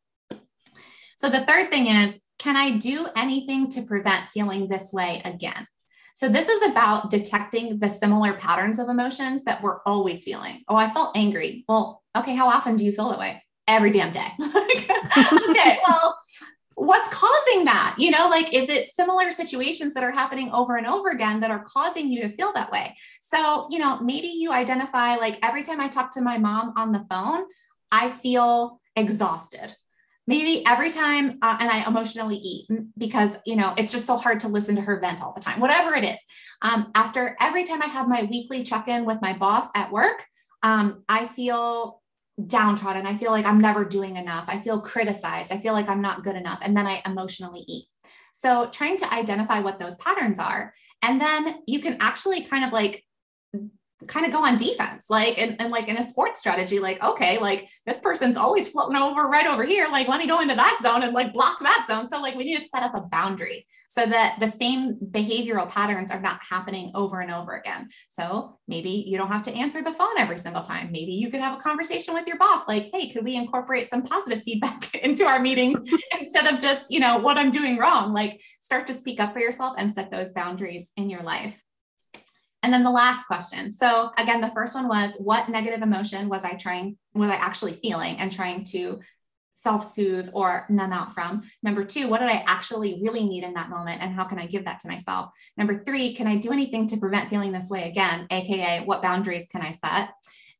[1.17, 5.67] So the third thing is, can I do anything to prevent feeling this way again?
[6.15, 10.63] So this is about detecting the similar patterns of emotions that we're always feeling.
[10.67, 11.65] Oh, I felt angry.
[11.67, 13.43] Well, okay, how often do you feel that way?
[13.67, 14.27] Every damn day.
[14.41, 16.17] okay, well,
[16.75, 17.95] what's causing that?
[17.97, 21.51] You know, like, is it similar situations that are happening over and over again that
[21.51, 22.95] are causing you to feel that way?
[23.21, 26.91] So, you know, maybe you identify like every time I talk to my mom on
[26.91, 27.45] the phone,
[27.91, 29.75] I feel exhausted.
[30.27, 32.67] Maybe every time, uh, and I emotionally eat
[32.97, 35.59] because, you know, it's just so hard to listen to her vent all the time,
[35.59, 36.17] whatever it is.
[36.63, 40.25] Um, after every time I have my weekly check in with my boss at work,
[40.63, 42.01] um, I feel
[42.43, 43.05] downtrodden.
[43.05, 44.45] I feel like I'm never doing enough.
[44.47, 45.51] I feel criticized.
[45.51, 46.59] I feel like I'm not good enough.
[46.61, 47.85] And then I emotionally eat.
[48.33, 50.73] So, trying to identify what those patterns are.
[51.01, 53.04] And then you can actually kind of like
[54.07, 57.39] kind of go on defense like and, and like in a sports strategy like okay
[57.39, 60.79] like this person's always floating over right over here like let me go into that
[60.83, 62.09] zone and like block that zone.
[62.09, 66.11] So like we need to set up a boundary so that the same behavioral patterns
[66.11, 67.89] are not happening over and over again.
[68.13, 70.91] So maybe you don't have to answer the phone every single time.
[70.91, 74.03] Maybe you could have a conversation with your boss like hey could we incorporate some
[74.03, 75.77] positive feedback into our meetings
[76.19, 78.13] instead of just you know what i'm doing wrong?
[78.13, 81.61] Like start to speak up for yourself and set those boundaries in your life
[82.63, 83.75] and then the last question.
[83.77, 87.73] So again, the first one was what negative emotion was I trying, was I actually
[87.73, 88.99] feeling and trying to
[89.53, 91.43] self-soothe or numb out from?
[91.63, 94.01] Number two, what did I actually really need in that moment?
[94.01, 95.31] And how can I give that to myself?
[95.57, 98.27] Number three, can I do anything to prevent feeling this way again?
[98.29, 100.09] AKA, what boundaries can I set?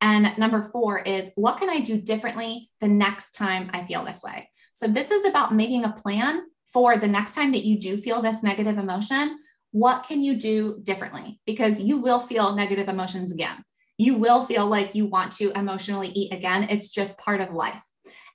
[0.02, 4.24] And number four is what can I do differently the next time I feel this
[4.24, 4.50] way?
[4.74, 6.43] So this is about making a plan
[6.74, 9.39] for the next time that you do feel this negative emotion
[9.76, 11.41] what can you do differently?
[11.45, 13.61] Because you will feel negative emotions again.
[13.97, 16.67] You will feel like you want to emotionally eat again.
[16.69, 17.84] It's just part of life.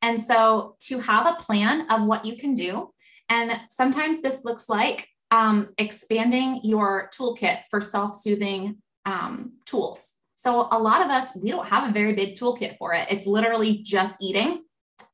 [0.03, 2.91] And so to have a plan of what you can do,
[3.30, 8.76] and sometimes this looks like um, expanding your toolkit for self soothing
[9.07, 10.12] um, tools.
[10.36, 13.07] So a lot of us, we don't have a very big toolkit for it.
[13.11, 14.64] It's literally just eating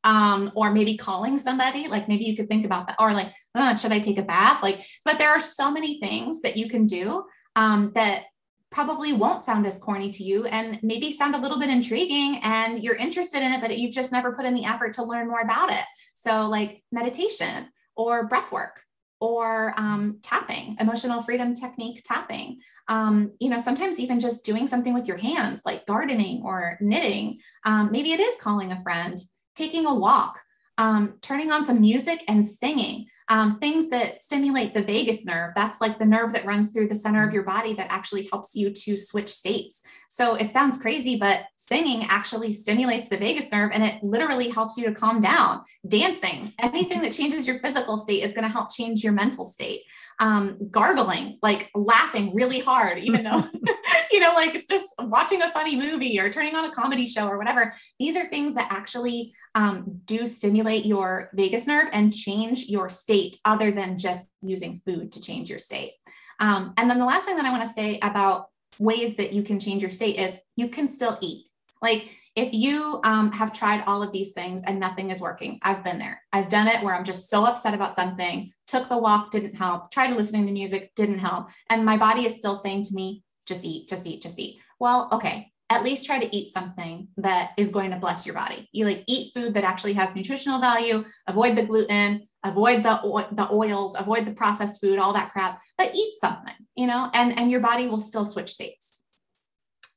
[0.05, 3.75] um, or maybe calling somebody like maybe you could think about that or like oh,
[3.75, 4.63] should i take a bath?
[4.63, 7.25] Like but there are so many things that you can do
[7.57, 8.25] um, that
[8.71, 12.83] probably won't sound as corny to you and maybe sound a little bit intriguing and
[12.83, 15.41] you're interested in it but you've just never put in the effort to learn more
[15.41, 15.85] about it.
[16.17, 18.83] So like meditation or breath work
[19.21, 22.59] or um, tapping emotional freedom technique tapping.
[22.89, 27.39] Um, you know sometimes even just doing something with your hands like gardening or knitting.
[27.65, 29.19] Um, maybe it is calling a friend
[29.57, 30.43] taking a walk,
[30.79, 35.53] um, turning on some music and singing, um, things that stimulate the vagus nerve.
[35.57, 38.55] That's like the nerve that runs through the center of your body that actually helps
[38.55, 39.83] you to switch states.
[40.09, 44.77] So it sounds crazy, but singing actually stimulates the vagus nerve and it literally helps
[44.77, 45.63] you to calm down.
[45.87, 49.83] Dancing, anything that changes your physical state is going to help change your mental state.
[50.19, 53.45] Um, gargling, like laughing really hard, even though,
[54.13, 57.29] you know, like it's just watching a funny movie or turning on a comedy show
[57.29, 57.75] or whatever.
[57.99, 63.37] These are things that actually um, do stimulate your vagus nerve and change your state
[63.45, 65.93] other than just using food to change your state.
[66.39, 68.49] Um, and then the last thing that I want to say about
[68.79, 71.47] ways that you can change your state is you can still eat.
[71.83, 75.83] Like if you um, have tried all of these things and nothing is working, I've
[75.83, 76.23] been there.
[76.33, 79.91] I've done it where I'm just so upset about something, took the walk, didn't help,
[79.91, 81.49] tried listening to music, didn't help.
[81.71, 84.61] And my body is still saying to me, just eat, just eat, just eat.
[84.79, 88.69] Well, okay, at least try to eat something that is going to bless your body.
[88.73, 93.49] You like eat food that actually has nutritional value, avoid the gluten, avoid the, the
[93.51, 97.51] oils, avoid the processed food, all that crap, but eat something, you know, and, and
[97.51, 99.03] your body will still switch states.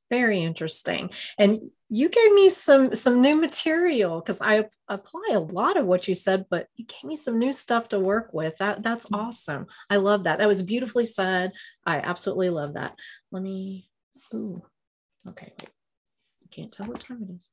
[0.10, 1.12] Very interesting.
[1.38, 6.08] And you gave me some some new material because I apply a lot of what
[6.08, 8.58] you said, but you gave me some new stuff to work with.
[8.58, 9.28] That that's mm-hmm.
[9.28, 9.68] awesome.
[9.90, 10.40] I love that.
[10.40, 11.52] That was beautifully said.
[11.86, 12.96] I absolutely love that.
[13.32, 13.90] Let me.
[14.34, 14.64] Ooh,
[15.28, 15.54] okay.
[15.60, 15.70] Wait.
[16.44, 17.50] I can't tell what time it is.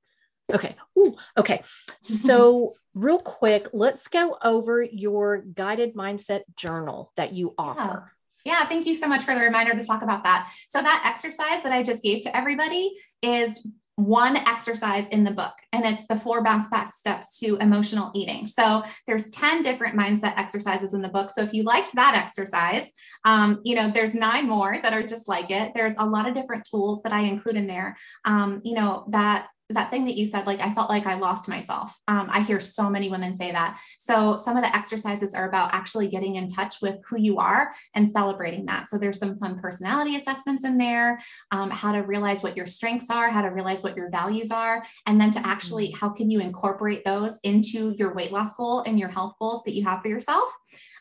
[0.53, 0.77] Okay.
[0.99, 1.63] Ooh, okay.
[2.01, 8.13] So, real quick, let's go over your guided mindset journal that you offer.
[8.45, 8.61] Yeah.
[8.61, 8.67] yeah.
[8.67, 10.51] thank you so much for the reminder to talk about that.
[10.69, 12.93] So, that exercise that I just gave to everybody
[13.23, 13.67] is
[13.97, 18.47] one exercise in the book and it's the four bounce back steps to emotional eating
[18.47, 22.87] so there's 10 different mindset exercises in the book so if you liked that exercise
[23.25, 26.35] um, you know there's nine more that are just like it there's a lot of
[26.35, 30.27] different tools that i include in there um, you know that that thing that you
[30.27, 31.99] said, like I felt like I lost myself.
[32.07, 33.81] Um, I hear so many women say that.
[33.99, 37.73] So some of the exercises are about actually getting in touch with who you are
[37.95, 38.89] and celebrating that.
[38.89, 41.19] So there's some fun personality assessments in there,
[41.51, 44.85] um, how to realize what your strengths are, how to realize what your values are,
[45.07, 45.99] and then to actually mm-hmm.
[45.99, 49.75] how can you incorporate those into your weight loss goal and your health goals that
[49.75, 50.49] you have for yourself.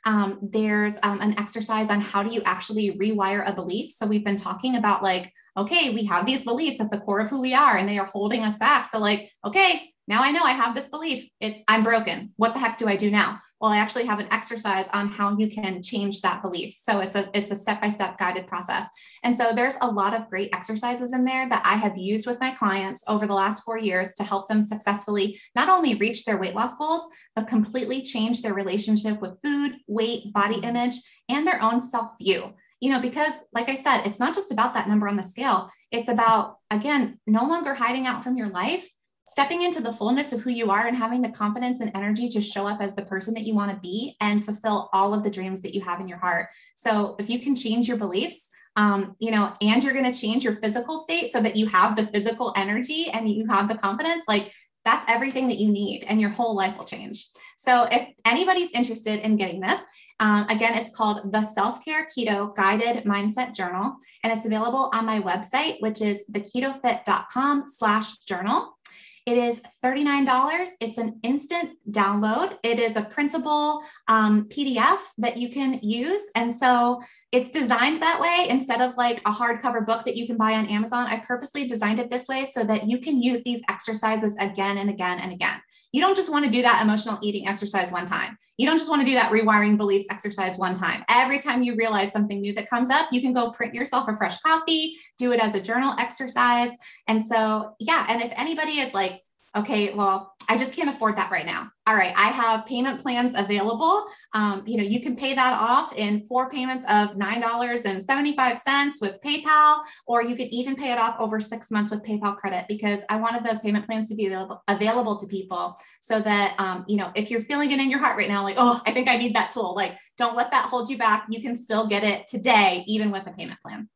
[0.06, 3.92] Um, there's um, an exercise on how do you actually rewire a belief.
[3.92, 7.30] So we've been talking about like okay, we have these beliefs at the core of
[7.30, 8.90] who we are and they are holding us back.
[8.90, 11.28] So, like, okay, now I know I have this belief.
[11.40, 12.34] It's I'm broken.
[12.36, 13.40] What the heck do I do now?
[13.60, 16.76] well, I actually have an exercise on how you can change that belief.
[16.78, 18.86] So it's a it's a step-by-step guided process.
[19.24, 22.40] And so there's a lot of great exercises in there that I have used with
[22.40, 26.38] my clients over the last 4 years to help them successfully not only reach their
[26.38, 30.96] weight loss goals, but completely change their relationship with food, weight, body image,
[31.30, 34.88] and their own self-view you know, because like I said, it's not just about that
[34.88, 35.70] number on the scale.
[35.92, 38.88] It's about, again, no longer hiding out from your life,
[39.28, 42.42] stepping into the fullness of who you are and having the confidence and energy to
[42.42, 45.32] show up as the person that you want to be and fulfill all of the
[45.32, 46.50] dreams that you have in your heart.
[46.76, 50.44] So if you can change your beliefs, um, you know, and you're going to change
[50.44, 54.24] your physical state so that you have the physical energy and you have the confidence,
[54.28, 54.52] like
[54.84, 57.28] that's everything that you need and your whole life will change.
[57.58, 59.80] So if anybody's interested in getting this,
[60.20, 65.06] um, again, it's called the Self Care Keto Guided Mindset Journal, and it's available on
[65.06, 68.78] my website, which is theketofit.com slash journal.
[69.26, 70.68] It is $39.
[70.80, 72.60] It's an instant download.
[72.62, 76.22] It is a printable um, PDF that you can use.
[76.36, 77.02] And so
[77.36, 80.68] it's designed that way instead of like a hardcover book that you can buy on
[80.68, 81.08] Amazon.
[81.08, 84.90] I purposely designed it this way so that you can use these exercises again and
[84.90, 85.60] again and again.
[85.92, 88.38] You don't just want to do that emotional eating exercise one time.
[88.58, 91.04] You don't just want to do that rewiring beliefs exercise one time.
[91.10, 94.16] Every time you realize something new that comes up, you can go print yourself a
[94.16, 96.72] fresh copy, do it as a journal exercise.
[97.10, 98.06] And so, yeah.
[98.08, 99.25] And if anybody is like,
[99.56, 101.72] okay, well, I just can't afford that right now.
[101.88, 104.06] All right, I have payment plans available.
[104.34, 109.82] Um, you know, you can pay that off in four payments of $9.75 with PayPal,
[110.06, 113.16] or you could even pay it off over six months with PayPal credit because I
[113.16, 117.12] wanted those payment plans to be available, available to people so that, um, you know,
[117.16, 119.36] if you're feeling it in your heart right now, like, oh, I think I need
[119.36, 121.26] that tool, like, don't let that hold you back.
[121.30, 123.90] You can still get it today, even with a payment plan.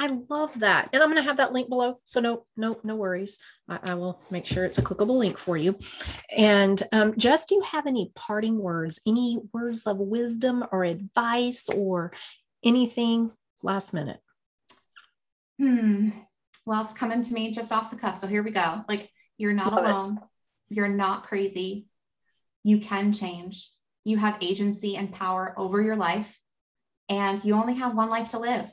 [0.00, 0.88] I love that.
[0.94, 2.00] And I'm going to have that link below.
[2.04, 3.38] So no, no, no worries.
[3.68, 5.78] I, I will make sure it's a clickable link for you.
[6.34, 11.68] And um, Jess, do you have any parting words, any words of wisdom or advice
[11.68, 12.12] or
[12.64, 13.32] anything
[13.62, 14.20] last minute?
[15.58, 16.08] Hmm.
[16.64, 18.16] Well, it's coming to me just off the cuff.
[18.16, 18.82] So here we go.
[18.88, 20.16] Like you're not love alone.
[20.16, 20.76] It.
[20.76, 21.88] You're not crazy.
[22.64, 23.68] You can change.
[24.04, 26.40] You have agency and power over your life.
[27.10, 28.72] And you only have one life to live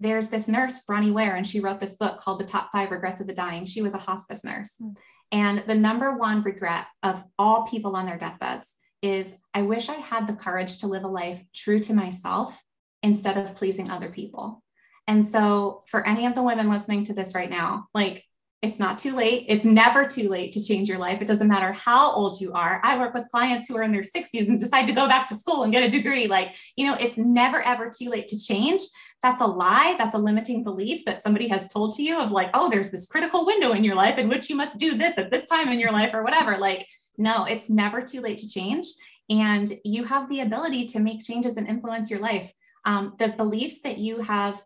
[0.00, 3.20] there's this nurse, Bronnie Ware, and she wrote this book called The Top Five Regrets
[3.20, 3.64] of the Dying.
[3.64, 4.74] She was a hospice nurse.
[4.80, 4.96] Mm.
[5.32, 9.94] And the number one regret of all people on their deathbeds is I wish I
[9.94, 12.60] had the courage to live a life true to myself
[13.02, 14.62] instead of pleasing other people.
[15.06, 18.24] And so, for any of the women listening to this right now, like
[18.62, 19.44] it's not too late.
[19.48, 21.20] It's never too late to change your life.
[21.20, 22.80] It doesn't matter how old you are.
[22.82, 25.36] I work with clients who are in their 60s and decide to go back to
[25.36, 26.26] school and get a degree.
[26.26, 28.80] Like, you know, it's never ever too late to change.
[29.22, 29.94] That's a lie.
[29.98, 33.06] That's a limiting belief that somebody has told to you of like, oh, there's this
[33.06, 35.78] critical window in your life in which you must do this at this time in
[35.78, 36.56] your life or whatever.
[36.56, 36.86] Like,
[37.18, 38.86] no, it's never too late to change.
[39.28, 42.52] And you have the ability to make changes and influence your life.
[42.86, 44.62] Um, the beliefs that you have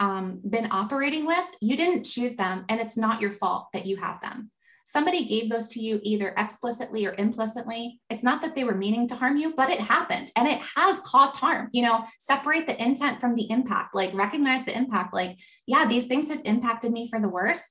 [0.00, 3.96] um, been operating with, you didn't choose them, and it's not your fault that you
[3.96, 4.50] have them.
[4.84, 8.00] Somebody gave those to you either explicitly or implicitly.
[8.10, 10.98] It's not that they were meaning to harm you, but it happened and it has
[11.06, 11.68] caused harm.
[11.72, 15.14] You know, separate the intent from the impact, like recognize the impact.
[15.14, 17.62] Like, yeah, these things have impacted me for the worse.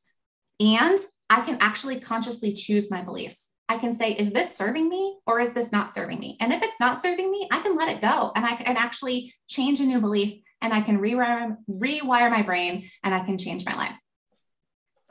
[0.61, 0.97] And
[1.29, 3.49] I can actually consciously choose my beliefs.
[3.67, 6.37] I can say, is this serving me or is this not serving me?
[6.39, 9.33] And if it's not serving me, I can let it go and I can actually
[9.49, 13.65] change a new belief and I can rewire, rewire my brain and I can change
[13.65, 13.95] my life.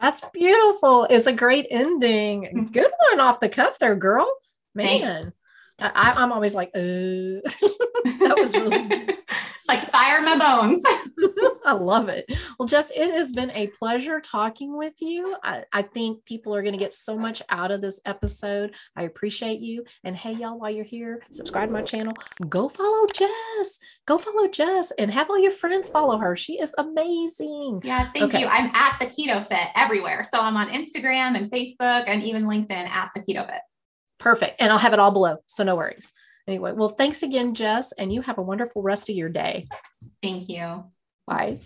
[0.01, 1.05] That's beautiful.
[1.05, 2.45] It's a great ending.
[2.45, 2.65] Mm-hmm.
[2.73, 4.33] Good one off the cuff there, girl.
[4.75, 5.33] Man.
[5.81, 9.17] I, am always like, uh, that was really
[9.69, 10.83] like fire my bones.
[11.65, 12.25] I love it.
[12.59, 15.37] Well, Jess, it has been a pleasure talking with you.
[15.43, 18.75] I, I think people are going to get so much out of this episode.
[18.97, 19.85] I appreciate you.
[20.05, 22.15] And hey, y'all, while you're here, subscribe to my channel.
[22.49, 23.79] Go follow Jess.
[24.07, 26.37] Go follow Jess and have all your friends follow her.
[26.37, 27.83] She is amazing.
[27.85, 28.41] Yes, thank okay.
[28.41, 28.47] you.
[28.47, 30.25] I'm at the Keto Fit everywhere.
[30.25, 33.61] So I'm on Instagram and Facebook and even LinkedIn at the Keto Fit.
[34.19, 34.61] Perfect.
[34.61, 35.37] And I'll have it all below.
[35.47, 36.13] So no worries.
[36.49, 39.69] Anyway, well, thanks again, Jess, and you have a wonderful rest of your day.
[40.23, 40.85] Thank you.
[41.27, 41.59] Bye.